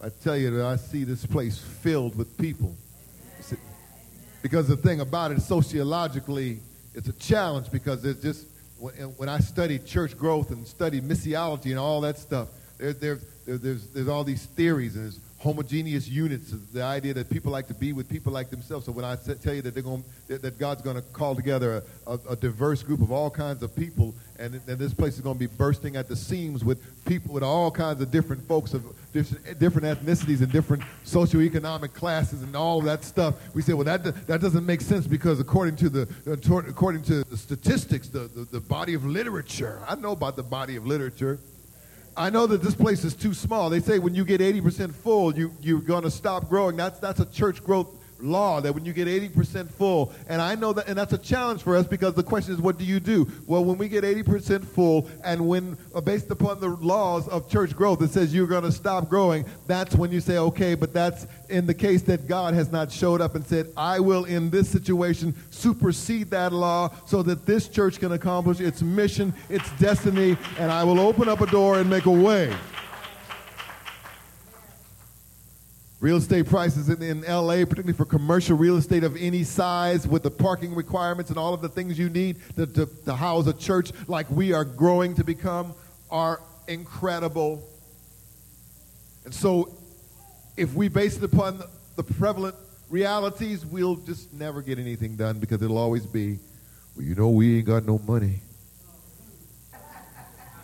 [0.01, 2.75] I tell you that I see this place filled with people.
[4.41, 6.59] Because the thing about it, sociologically,
[6.93, 8.47] it's a challenge because it's just
[8.79, 12.47] when, I studied church growth and studied missiology and all that stuff,
[12.79, 16.51] there, there, there, there's, there's all these theories and there's homogeneous units.
[16.51, 18.85] The idea that people like to be with people like themselves.
[18.85, 22.11] So when I tell you that they're going, that God's going to call together a,
[22.11, 25.35] a, a, diverse group of all kinds of people, and, and this place is going
[25.35, 28.83] to be bursting at the seams with people with all kinds of different folks of
[29.13, 33.35] different, different ethnicities and different socioeconomic classes and all that stuff.
[33.53, 36.07] We say, well, that that doesn't make sense because according to the
[36.67, 39.79] according to the statistics, the, the, the body of literature.
[39.87, 41.39] I know about the body of literature.
[42.19, 43.69] I know that this place is too small.
[43.69, 46.75] They say when you get 80% full, you, you're going to stop growing.
[46.75, 47.87] That's, that's a church growth
[48.21, 51.63] law that when you get 80% full, and I know that, and that's a challenge
[51.63, 53.27] for us because the question is, what do you do?
[53.47, 57.75] Well, when we get 80% full, and when uh, based upon the laws of church
[57.75, 61.27] growth, it says you're going to stop growing, that's when you say, okay, but that's
[61.49, 64.69] in the case that God has not showed up and said, I will in this
[64.69, 70.71] situation supersede that law so that this church can accomplish its mission, its destiny, and
[70.71, 72.53] I will open up a door and make a way.
[75.99, 80.23] Real estate prices in, in, LA, particularly for commercial real estate of any size, with
[80.23, 83.53] the parking requirements and all of the things you need to, to, to house a
[83.53, 85.73] church like we are growing to become,
[86.09, 87.67] are incredible.
[89.25, 89.75] And so,
[90.55, 92.55] if we base it upon the, the prevalent
[92.89, 96.39] realities, we'll just never get anything done because it'll always be,
[96.95, 98.39] well, you know, we ain't got no money.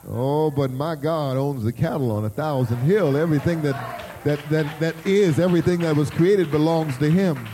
[0.08, 3.18] Oh, but my God owns the cattle on a thousand hill.
[3.18, 7.48] Everything that that, that, that is everything that was created belongs to him.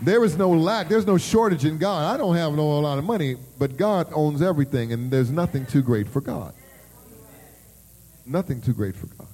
[0.00, 2.14] There is no lack, there's no shortage in God.
[2.14, 5.64] I don't have no, a lot of money, but God owns everything, and there's nothing
[5.64, 6.54] too great for God.
[8.26, 9.28] Nothing too great for God.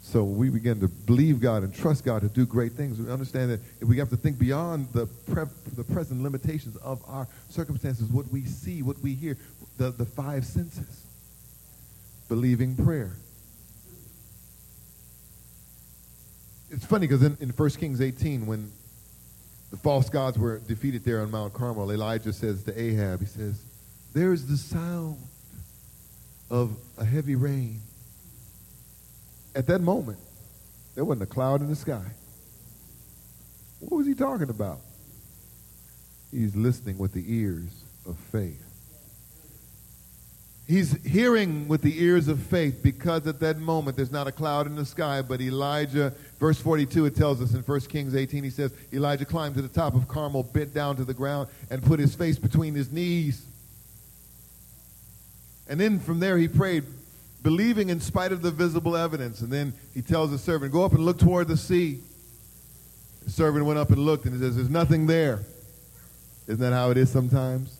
[0.00, 2.98] So we begin to believe God and trust God to do great things.
[2.98, 5.44] We understand that we have to think beyond the, pre-
[5.76, 9.36] the present limitations of our circumstances, what we see, what we hear,
[9.76, 11.04] the, the five senses.
[12.28, 13.12] Believing prayer.
[16.70, 18.70] It's funny because in, in 1 Kings 18, when
[19.70, 23.62] the false gods were defeated there on Mount Carmel, Elijah says to Ahab, he says,
[24.12, 25.18] There is the sound
[26.50, 27.80] of a heavy rain.
[29.54, 30.18] At that moment,
[30.94, 32.04] there wasn't a cloud in the sky.
[33.80, 34.80] What was he talking about?
[36.30, 38.64] He's listening with the ears of faith.
[40.68, 44.68] He's hearing with the ears of faith because at that moment there's not a cloud
[44.68, 48.50] in the sky, but Elijah, verse 42, it tells us in 1 Kings 18, he
[48.50, 52.00] says, Elijah climbed to the top of Carmel, bent down to the ground, and put
[52.00, 53.44] his face between his knees.
[55.68, 56.84] And then from there he prayed,
[57.42, 59.42] believing in spite of the visible evidence.
[59.42, 62.00] And then he tells the servant, Go up and look toward the sea.
[63.24, 65.40] The servant went up and looked, and he says, There's nothing there.
[66.48, 67.76] Isn't that how it is sometimes?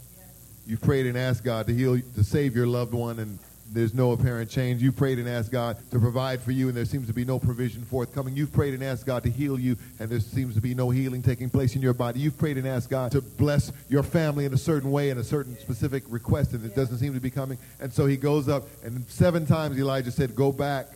[0.66, 3.38] You've prayed and asked God to heal, to save your loved one, and
[3.72, 4.82] there's no apparent change.
[4.82, 7.38] You've prayed and asked God to provide for you, and there seems to be no
[7.38, 8.36] provision forthcoming.
[8.36, 11.22] You've prayed and asked God to heal you, and there seems to be no healing
[11.22, 12.20] taking place in your body.
[12.20, 15.24] You've prayed and asked God to bless your family in a certain way, in a
[15.24, 17.58] certain specific request, and it doesn't seem to be coming.
[17.80, 20.86] And so he goes up, and seven times Elijah said, Go back.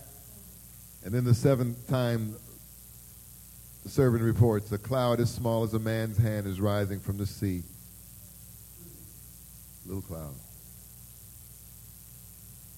[1.05, 2.35] And then the seventh time,
[3.83, 7.27] the servant reports, A cloud as small as a man's hand is rising from the
[7.27, 7.63] sea
[9.87, 10.35] little cloud.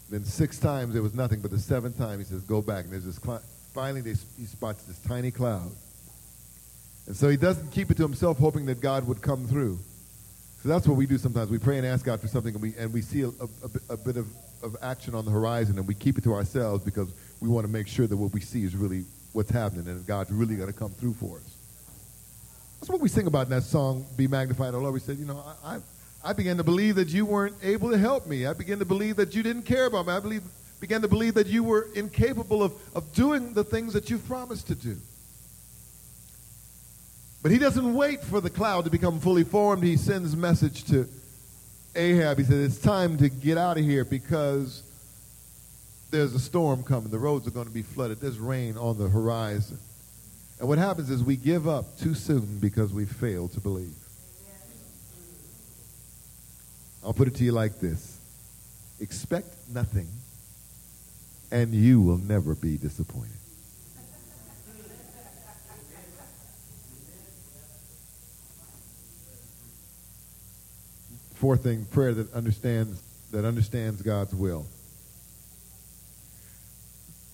[0.08, 2.84] Then six times there was nothing, but the seventh time he says, go back.
[2.84, 3.42] And there's this cloud.
[3.74, 5.70] Finally, they, he spots this tiny cloud.
[7.06, 9.78] And so he doesn't keep it to himself, hoping that God would come through.
[10.62, 11.50] So that's what we do sometimes.
[11.50, 13.96] We pray and ask God for something, and we, and we see a, a, a
[13.96, 14.26] bit of,
[14.62, 17.72] of action on the horizon, and we keep it to ourselves because we want to
[17.72, 20.78] make sure that what we see is really what's happening, and God's really going to
[20.78, 21.56] come through for us.
[22.80, 24.94] That's what we sing about in that song, Be Magnified, O Lord.
[24.94, 25.78] We said, you know, I, I
[26.26, 28.46] I began to believe that you weren't able to help me.
[28.46, 30.12] I began to believe that you didn't care about me.
[30.12, 30.42] I believe,
[30.80, 34.66] began to believe that you were incapable of, of doing the things that you've promised
[34.66, 34.96] to do.
[37.44, 39.84] But he doesn't wait for the cloud to become fully formed.
[39.84, 41.08] He sends a message to
[41.94, 42.38] Ahab.
[42.38, 44.82] He says, It's time to get out of here because
[46.10, 47.08] there's a storm coming.
[47.08, 48.20] The roads are going to be flooded.
[48.20, 49.78] There's rain on the horizon.
[50.58, 53.94] And what happens is we give up too soon because we fail to believe.
[57.06, 58.18] I'll put it to you like this
[58.98, 60.08] expect nothing,
[61.52, 63.30] and you will never be disappointed.
[71.34, 73.00] Fourth thing, prayer that understands
[73.30, 74.66] that understands God's will.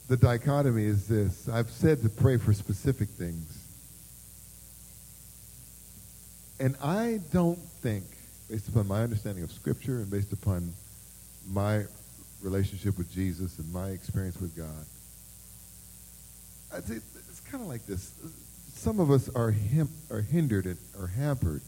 [0.09, 1.49] The dichotomy is this.
[1.49, 3.59] I've said to pray for specific things.
[6.61, 8.05] And I don't think
[8.53, 10.75] based upon my understanding of Scripture and based upon
[11.51, 11.85] my
[12.43, 14.85] relationship with Jesus and my experience with God.
[16.87, 18.13] It's kind of like this.
[18.75, 19.55] Some of us are,
[20.11, 21.63] are hindered or hampered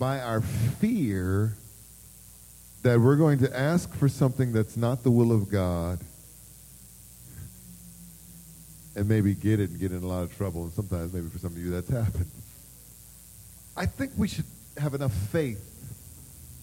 [0.00, 1.54] by our fear
[2.82, 6.00] that we're going to ask for something that's not the will of God
[8.96, 10.64] and maybe get it and get in a lot of trouble.
[10.64, 12.30] And sometimes, maybe for some of you, that's happened.
[13.76, 14.44] I think we should
[14.78, 15.64] have enough faith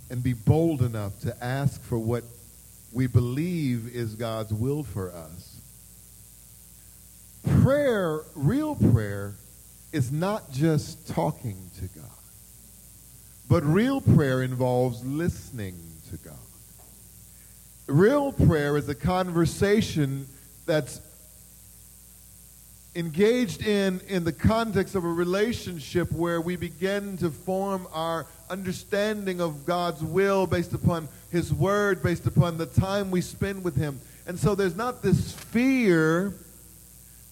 [0.10, 2.24] and be bold enough to ask for what
[2.92, 5.60] we believe is God's will for us.
[7.62, 9.36] Prayer, real prayer,
[9.92, 12.10] is not just talking to God,
[13.50, 15.78] but real prayer involves listening
[16.10, 16.34] to God.
[17.88, 20.28] Real prayer is a conversation
[20.66, 21.00] that's
[22.96, 29.42] engaged in in the context of a relationship where we begin to form our understanding
[29.42, 34.00] of God's will based upon his word based upon the time we spend with him.
[34.28, 36.34] And so there's not this fear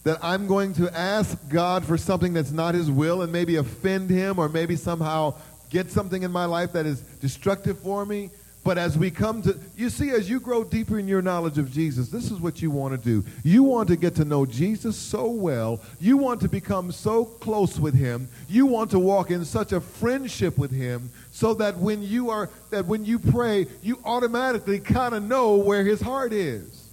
[0.03, 4.09] that I'm going to ask God for something that's not his will and maybe offend
[4.09, 5.36] him or maybe somehow
[5.70, 8.30] get something in my life that is destructive for me
[8.64, 11.70] but as we come to, you see, as you grow deeper in your knowledge of
[11.70, 13.28] Jesus, this is what you want to do.
[13.43, 15.82] You want to get to know Jesus so well.
[15.99, 18.30] You want to become so close with him.
[18.47, 22.49] You want to walk in such a friendship with him so that when you are,
[22.70, 26.88] that when you pray, you automatically kind of know where his heart is.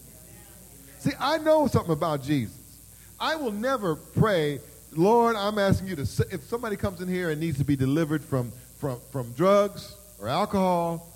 [0.98, 2.56] See, I know something about Jesus.
[3.20, 4.58] I will never pray,
[4.92, 6.02] Lord, I'm asking you to,
[6.32, 10.26] if somebody comes in here and needs to be delivered from, from, from drugs or
[10.26, 11.09] alcohol,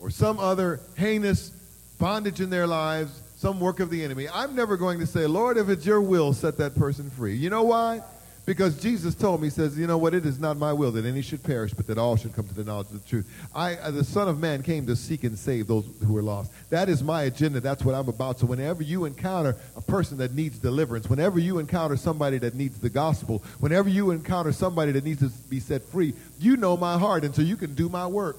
[0.00, 1.50] or some other heinous
[1.98, 4.28] bondage in their lives, some work of the enemy.
[4.32, 7.34] I'm never going to say, Lord, if it's your will, set that person free.
[7.34, 8.02] You know why?
[8.46, 11.04] Because Jesus told me, he says, you know what, it is not my will that
[11.04, 13.30] any should perish, but that all should come to the knowledge of the truth.
[13.54, 16.50] I, uh, the Son of Man came to seek and save those who are lost.
[16.70, 17.60] That is my agenda.
[17.60, 18.40] That's what I'm about.
[18.40, 22.80] So whenever you encounter a person that needs deliverance, whenever you encounter somebody that needs
[22.80, 26.98] the gospel, whenever you encounter somebody that needs to be set free, you know my
[26.98, 28.36] heart, and so you can do my work.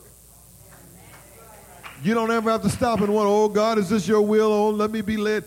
[2.03, 4.51] You don't ever have to stop and wonder, oh, God, is this your will?
[4.51, 5.43] Oh, let me be led.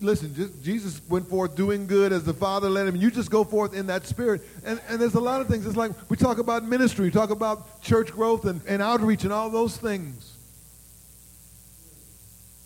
[0.00, 2.96] Listen, Jesus went forth doing good as the Father led him.
[2.96, 4.42] You just go forth in that spirit.
[4.66, 5.66] And, and there's a lot of things.
[5.66, 9.32] It's like we talk about ministry, we talk about church growth and, and outreach and
[9.32, 10.36] all those things.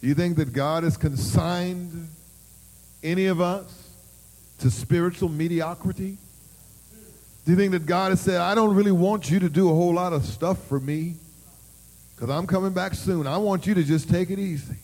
[0.01, 2.09] Do you think that God has consigned
[3.05, 3.89] any of us
[4.61, 6.19] to spiritual mediocrity?
[7.45, 9.75] Do you think that God has said, I don't really want you to do a
[9.75, 11.15] whole lot of stuff for me?
[12.19, 13.29] Because I'm coming back soon.
[13.29, 14.75] I want you to just take it easy.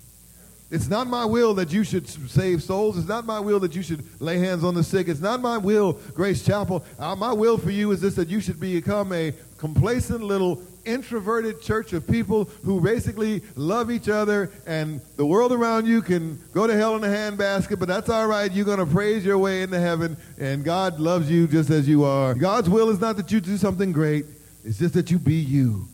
[0.71, 2.97] It's not my will that you should save souls.
[2.97, 5.09] It's not my will that you should lay hands on the sick.
[5.09, 6.85] It's not my will, Grace Chapel.
[6.99, 11.61] Uh, my will for you is this that you should become a complacent little introverted
[11.61, 16.69] church of people who basically love each other and the world around you can go
[16.69, 18.53] to hell in a handbasket, but that's all right.
[18.53, 22.05] You're going to praise your way into heaven and God loves you just as you
[22.05, 22.35] are.
[22.35, 24.25] God's will is not that you do something great.
[24.65, 25.89] It's just that you be you.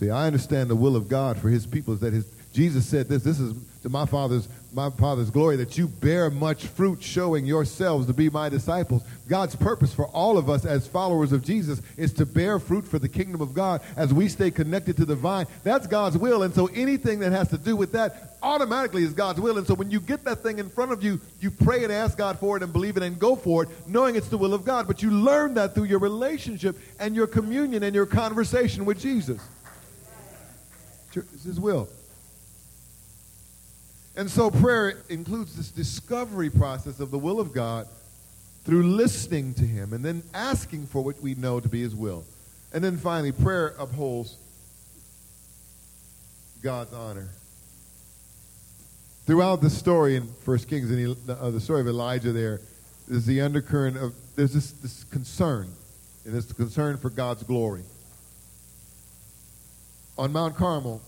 [0.00, 2.24] See, I understand the will of God for his people is that his
[2.54, 6.66] Jesus said this, this is to my father's my father's glory that you bear much
[6.66, 9.02] fruit showing yourselves to be my disciples.
[9.28, 12.98] God's purpose for all of us as followers of Jesus is to bear fruit for
[12.98, 15.46] the kingdom of God as we stay connected to the vine.
[15.64, 16.44] That's God's will.
[16.44, 19.58] And so anything that has to do with that automatically is God's will.
[19.58, 22.16] And so when you get that thing in front of you, you pray and ask
[22.16, 24.64] God for it and believe it and go for it, knowing it's the will of
[24.64, 24.86] God.
[24.86, 29.40] But you learn that through your relationship and your communion and your conversation with Jesus.
[31.16, 31.88] It's His will.
[34.16, 37.86] And so prayer includes this discovery process of the will of God
[38.64, 42.24] through listening to Him and then asking for what we know to be His will.
[42.72, 44.36] And then finally, prayer upholds
[46.62, 47.28] God's honor.
[49.26, 52.60] Throughout the story in First Kings and uh, the story of Elijah, there
[53.08, 55.68] is the undercurrent of there's this, this concern,
[56.24, 57.82] and it's the concern for God's glory
[60.20, 61.00] on Mount Carmel,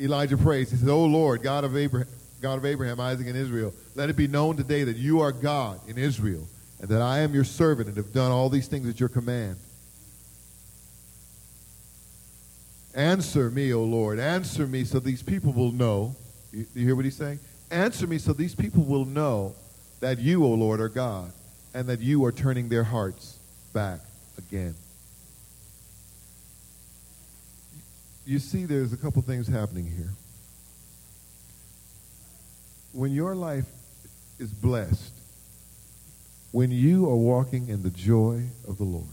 [0.00, 0.70] Elijah prays.
[0.70, 2.08] He says, "O Lord, God of Abraham,
[2.40, 5.78] God of Abraham, Isaac, and Israel, let it be known today that you are God
[5.86, 6.48] in Israel,
[6.80, 9.56] and that I am your servant and have done all these things at your command.
[12.94, 16.16] Answer me, O Lord, answer me so these people will know.
[16.50, 17.40] You, you hear what he's saying?
[17.70, 19.54] Answer me so these people will know
[20.00, 21.30] that you, O Lord, are God,
[21.74, 23.36] and that you are turning their hearts
[23.74, 24.00] back
[24.38, 24.74] again.
[28.26, 30.10] You see there's a couple things happening here.
[32.92, 33.66] When your life
[34.38, 35.12] is blessed,
[36.50, 39.04] when you are walking in the joy of the Lord,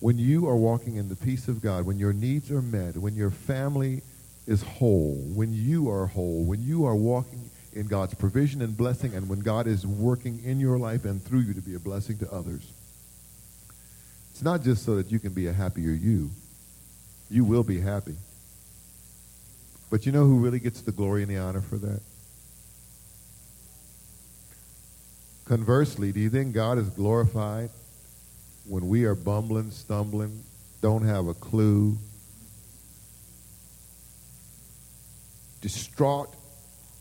[0.00, 3.14] when you are walking in the peace of God, when your needs are met, when
[3.14, 4.02] your family
[4.46, 9.14] is whole, when you are whole, when you are walking in God's provision and blessing,
[9.14, 12.16] and when God is working in your life and through you to be a blessing
[12.18, 12.66] to others.
[14.30, 16.30] It's not just so that you can be a happier you.
[17.30, 18.16] You will be happy.
[19.90, 22.00] But you know who really gets the glory and the honor for that?
[25.44, 27.70] Conversely, do you think God is glorified
[28.68, 30.42] when we are bumbling, stumbling,
[30.82, 31.96] don't have a clue,
[35.60, 36.34] distraught,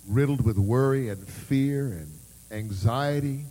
[0.07, 2.11] riddled with worry and fear and
[2.51, 3.45] anxiety,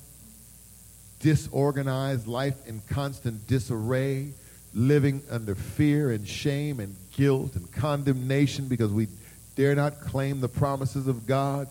[1.21, 4.31] disorganized, life in constant disarray,
[4.75, 9.07] living under fear and shame and guilt and condemnation because we
[9.55, 11.69] dare not claim the promises of God.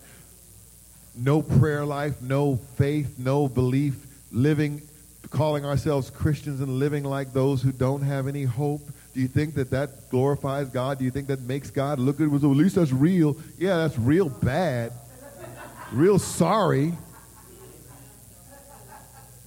[1.14, 3.94] No prayer life, no faith, no belief,
[4.32, 4.82] living,
[5.30, 8.80] calling ourselves Christians and living like those who don't have any hope.
[9.12, 10.98] Do you think that that glorifies God?
[10.98, 12.28] Do you think that makes God look good?
[12.28, 13.36] Well, at least that's real.
[13.58, 14.92] Yeah, that's real bad.
[15.92, 16.94] Real sorry.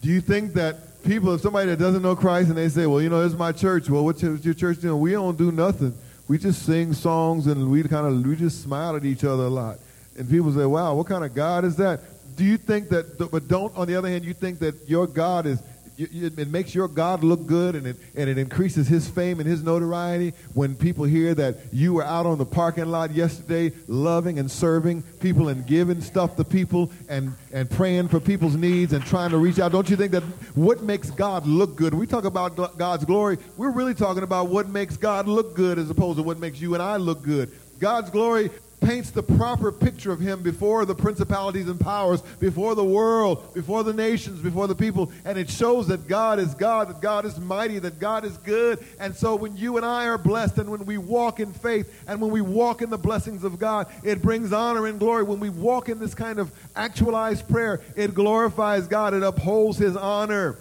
[0.02, 3.02] Do you think that people, if somebody that doesn't know Christ and they say, well,
[3.02, 3.90] you know, this is my church.
[3.90, 5.00] Well, what's your church doing?
[5.00, 5.98] We don't do nothing.
[6.28, 9.50] We just sing songs and we kind of, we just smile at each other a
[9.50, 9.80] lot.
[10.18, 12.02] And people say, wow, what kind of God is that?
[12.36, 15.46] Do you think that, but don't, on the other hand, you think that your God
[15.46, 15.62] is,
[15.98, 19.64] it makes your God look good and it, and it increases his fame and his
[19.64, 24.50] notoriety when people hear that you were out on the parking lot yesterday loving and
[24.50, 29.32] serving people and giving stuff to people and, and praying for people's needs and trying
[29.32, 29.72] to reach out.
[29.72, 30.24] Don't you think that
[30.56, 31.94] what makes God look good?
[31.94, 35.90] We talk about God's glory, we're really talking about what makes God look good as
[35.90, 37.52] opposed to what makes you and I look good.
[37.80, 42.84] God's glory paints the proper picture of him before the principalities and powers, before the
[42.84, 45.12] world, before the nations, before the people.
[45.26, 48.86] And it shows that God is God, that God is mighty, that God is good.
[49.00, 52.22] And so when you and I are blessed and when we walk in faith and
[52.22, 55.24] when we walk in the blessings of God, it brings honor and glory.
[55.24, 59.96] When we walk in this kind of actualized prayer, it glorifies God, it upholds his
[59.96, 60.58] honor.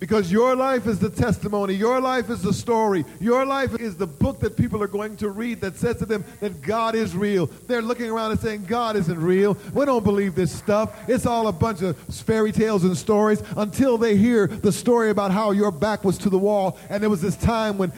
[0.00, 1.74] Because your life is the testimony.
[1.74, 3.04] Your life is the story.
[3.20, 6.24] Your life is the book that people are going to read that says to them
[6.40, 7.46] that God is real.
[7.66, 9.58] They're looking around and saying, God isn't real.
[9.74, 10.98] We don't believe this stuff.
[11.06, 15.32] It's all a bunch of fairy tales and stories until they hear the story about
[15.32, 17.92] how your back was to the wall and there was this time when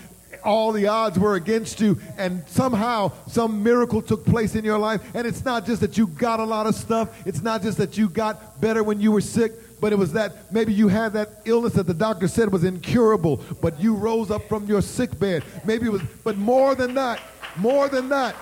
[0.44, 5.00] all the odds were against you and somehow some miracle took place in your life
[5.14, 7.96] and it's not just that you got a lot of stuff it's not just that
[7.96, 9.52] you got better when you were sick
[9.82, 13.40] but it was that maybe you had that illness that the doctor said was incurable,
[13.60, 15.42] but you rose up from your sick bed.
[15.64, 17.20] Maybe it was, but more than that,
[17.56, 18.36] more than that,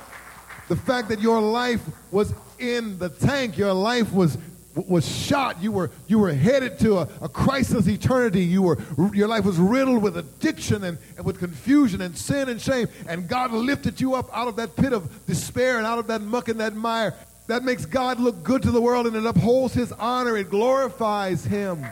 [0.68, 1.80] the fact that your life
[2.10, 4.36] was in the tank, your life was
[4.74, 5.62] was shot.
[5.62, 8.44] You were you were headed to a, a crisis eternity.
[8.44, 8.78] You were
[9.14, 12.88] your life was riddled with addiction and, and with confusion and sin and shame.
[13.08, 16.20] And God lifted you up out of that pit of despair and out of that
[16.20, 17.14] muck and that mire
[17.50, 20.36] that makes God look good to the world and it upholds his honor.
[20.36, 21.84] It glorifies him.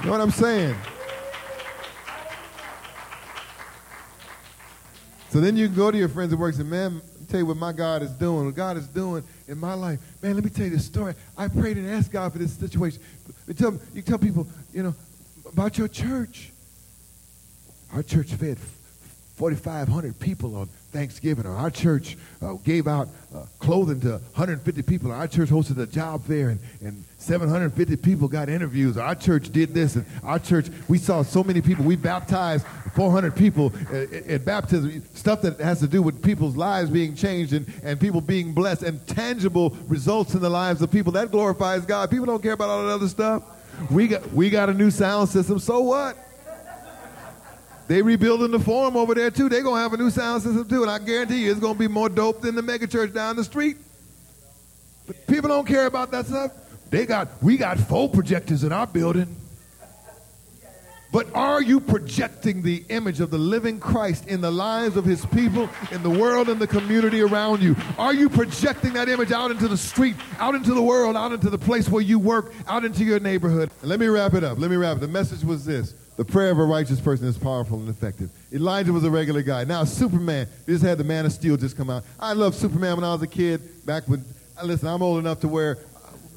[0.00, 0.76] You know what I'm saying?
[5.30, 7.46] So then you can go to your friends at work and say, man, tell you
[7.46, 9.98] what my God is doing, what God is doing in my life.
[10.22, 11.14] Man, let me tell you this story.
[11.36, 13.02] I prayed and asked God for this situation.
[13.48, 14.94] You tell, you tell people, you know,
[15.52, 16.52] about your church.
[17.92, 18.58] Our church fed
[19.36, 25.12] 4,500 people on Thanksgiving, or our church uh, gave out uh, clothing to 150 people,
[25.12, 28.96] our church hosted a job fair, and, and 750 people got interviews.
[28.96, 31.84] Our church did this, and our church, we saw so many people.
[31.84, 36.88] We baptized 400 people at, at baptism, stuff that has to do with people's lives
[36.88, 41.12] being changed and, and people being blessed, and tangible results in the lives of people.
[41.12, 42.10] That glorifies God.
[42.10, 43.42] People don't care about all that other stuff.
[43.90, 46.16] We got, we got a new sound system, so what?
[47.88, 49.48] They rebuilding the forum over there too.
[49.48, 51.88] They're gonna have a new sound system too, and I guarantee you it's gonna be
[51.88, 53.76] more dope than the megachurch down the street.
[55.06, 56.52] But people don't care about that stuff.
[56.90, 59.36] They got we got four projectors in our building.
[61.12, 65.24] But are you projecting the image of the living Christ in the lives of his
[65.24, 67.76] people, in the world, and the community around you?
[67.96, 71.48] Are you projecting that image out into the street, out into the world, out into
[71.48, 73.70] the place where you work, out into your neighborhood?
[73.82, 74.58] Let me wrap it up.
[74.58, 75.00] Let me wrap it.
[75.00, 75.94] The message was this.
[76.16, 78.30] The prayer of a righteous person is powerful and effective.
[78.50, 79.64] Elijah was a regular guy.
[79.64, 82.04] Now, Superman, we just had the Man of Steel just come out.
[82.18, 84.24] I loved Superman when I was a kid, back when,
[84.64, 85.76] listen, I'm old enough to where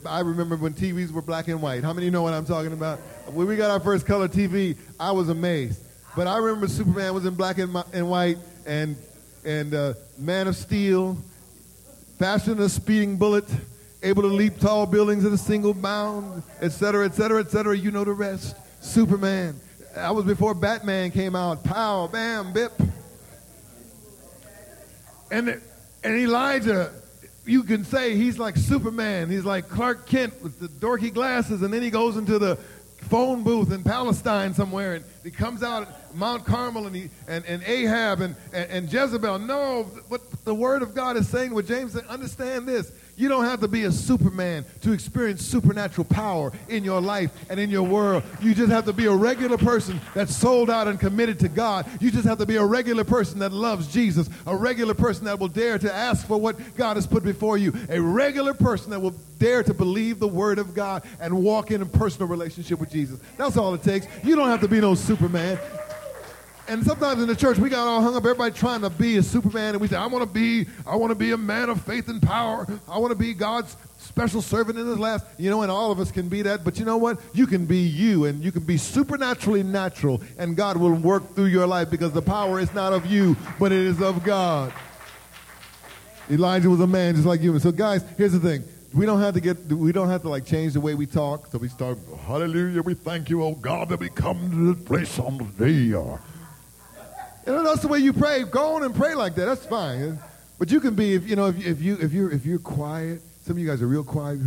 [0.05, 1.83] I remember when TVs were black and white.
[1.83, 2.99] How many know what I'm talking about?
[3.31, 5.81] When we got our first color TV, I was amazed.
[6.13, 8.97] But I remember Superman was in black and, and white, and,
[9.45, 11.17] and uh, Man of Steel,
[12.17, 13.45] faster than a speeding bullet,
[14.03, 17.77] able to leap tall buildings in a single bound, et cetera, et cetera, et cetera.
[17.77, 18.57] You know the rest.
[18.81, 19.55] Superman.
[19.95, 21.63] That was before Batman came out.
[21.63, 22.73] Pow, bam, bip.
[25.31, 25.61] And,
[26.03, 26.91] and Elijah,
[27.45, 29.29] you can say he's like Superman.
[29.29, 32.55] He's like Clark Kent with the dorky glasses, and then he goes into the
[33.09, 37.45] phone booth in Palestine somewhere, and he comes out at Mount Carmel, and, he, and,
[37.45, 39.39] and Ahab and, and, and Jezebel.
[39.39, 42.91] No, what the Word of God is saying, what James said, understand this.
[43.19, 47.59] You don't have to be a Superman to experience supernatural power in your life and
[47.59, 48.23] in your world.
[48.41, 51.85] You just have to be a regular person that's sold out and committed to God.
[51.99, 55.37] You just have to be a regular person that loves Jesus, a regular person that
[55.37, 59.01] will dare to ask for what God has put before you, a regular person that
[59.01, 62.89] will dare to believe the Word of God and walk in a personal relationship with
[62.89, 63.19] Jesus.
[63.35, 64.07] That's all it takes.
[64.23, 65.59] You don't have to be no Superman
[66.69, 68.23] and sometimes in the church we got all hung up.
[68.23, 71.09] Everybody trying to be a superman and we say i want to be i want
[71.09, 72.67] to be a man of faith and power.
[72.87, 75.99] I want to be god's special servant in his last you know and all of
[75.99, 77.19] us can be that but you know what?
[77.33, 81.45] You can be you and you can be supernaturally natural and god will work through
[81.45, 84.71] your life because the power is not of you but it is of god.
[86.29, 87.57] Elijah was a man just like you.
[87.57, 88.63] So guys here's the thing.
[88.93, 91.47] We don't have to get we don't have to like change the way we talk.
[91.47, 91.97] So we start
[92.27, 95.97] hallelujah we thank you oh god that we come to this place on the day
[95.97, 96.17] uh,
[97.45, 98.43] you know, that's the way you pray.
[98.43, 99.45] Go on and pray like that.
[99.45, 100.19] That's fine.
[100.57, 103.21] But you can be, if you know, if, if you if you're if you're quiet.
[103.43, 104.39] Some of you guys are real quiet.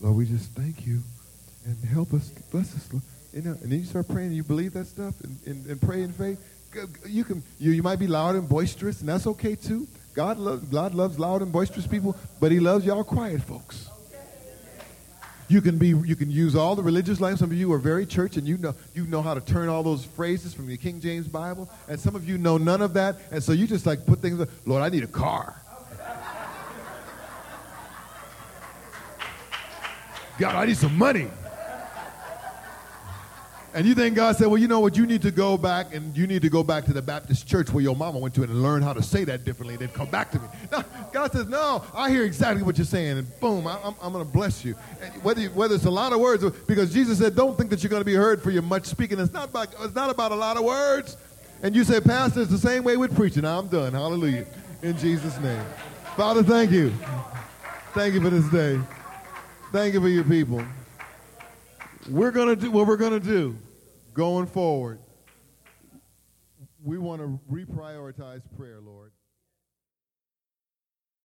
[0.00, 1.00] Lord, we just thank you
[1.64, 2.92] and help us, bless us.
[2.92, 3.02] Lord.
[3.32, 4.32] You know, and then you start praying.
[4.32, 6.38] You believe that stuff and, and, and pray in faith.
[7.06, 9.86] You can you, you might be loud and boisterous, and that's okay too.
[10.14, 10.38] God
[10.70, 13.89] God loves loud and boisterous people, but He loves y'all quiet folks.
[15.50, 17.40] You can be you can use all the religious language.
[17.40, 19.82] Some of you are very church and you know you know how to turn all
[19.82, 21.68] those phrases from the King James Bible.
[21.88, 23.16] And some of you know none of that.
[23.32, 25.60] And so you just like put things Lord, I need a car.
[30.38, 31.26] God, I need some money.
[33.72, 36.16] And you think God said, well, you know what, you need to go back and
[36.16, 38.62] you need to go back to the Baptist church where your mama went to and
[38.62, 40.48] learn how to say that differently then come back to me.
[40.72, 44.12] No, God says, no, I hear exactly what you're saying and boom, I, am I'm
[44.12, 44.76] going to bless you.
[45.02, 47.82] And whether, you, whether it's a lot of words, because Jesus said, don't think that
[47.82, 49.18] you're going to be heard for your much speaking.
[49.18, 51.16] It's not, about, it's not about a lot of words.
[51.62, 53.42] And you say, Pastor, it's the same way with preaching.
[53.42, 53.92] Now I'm done.
[53.92, 54.46] Hallelujah.
[54.82, 55.64] In Jesus' name.
[56.16, 56.92] Father, thank you.
[57.94, 58.80] Thank you for this day.
[59.72, 60.64] Thank you for your people
[62.08, 63.56] we're going to do what we're going to do
[64.14, 65.00] going forward.
[66.82, 69.09] We want to reprioritize prayer, Lord.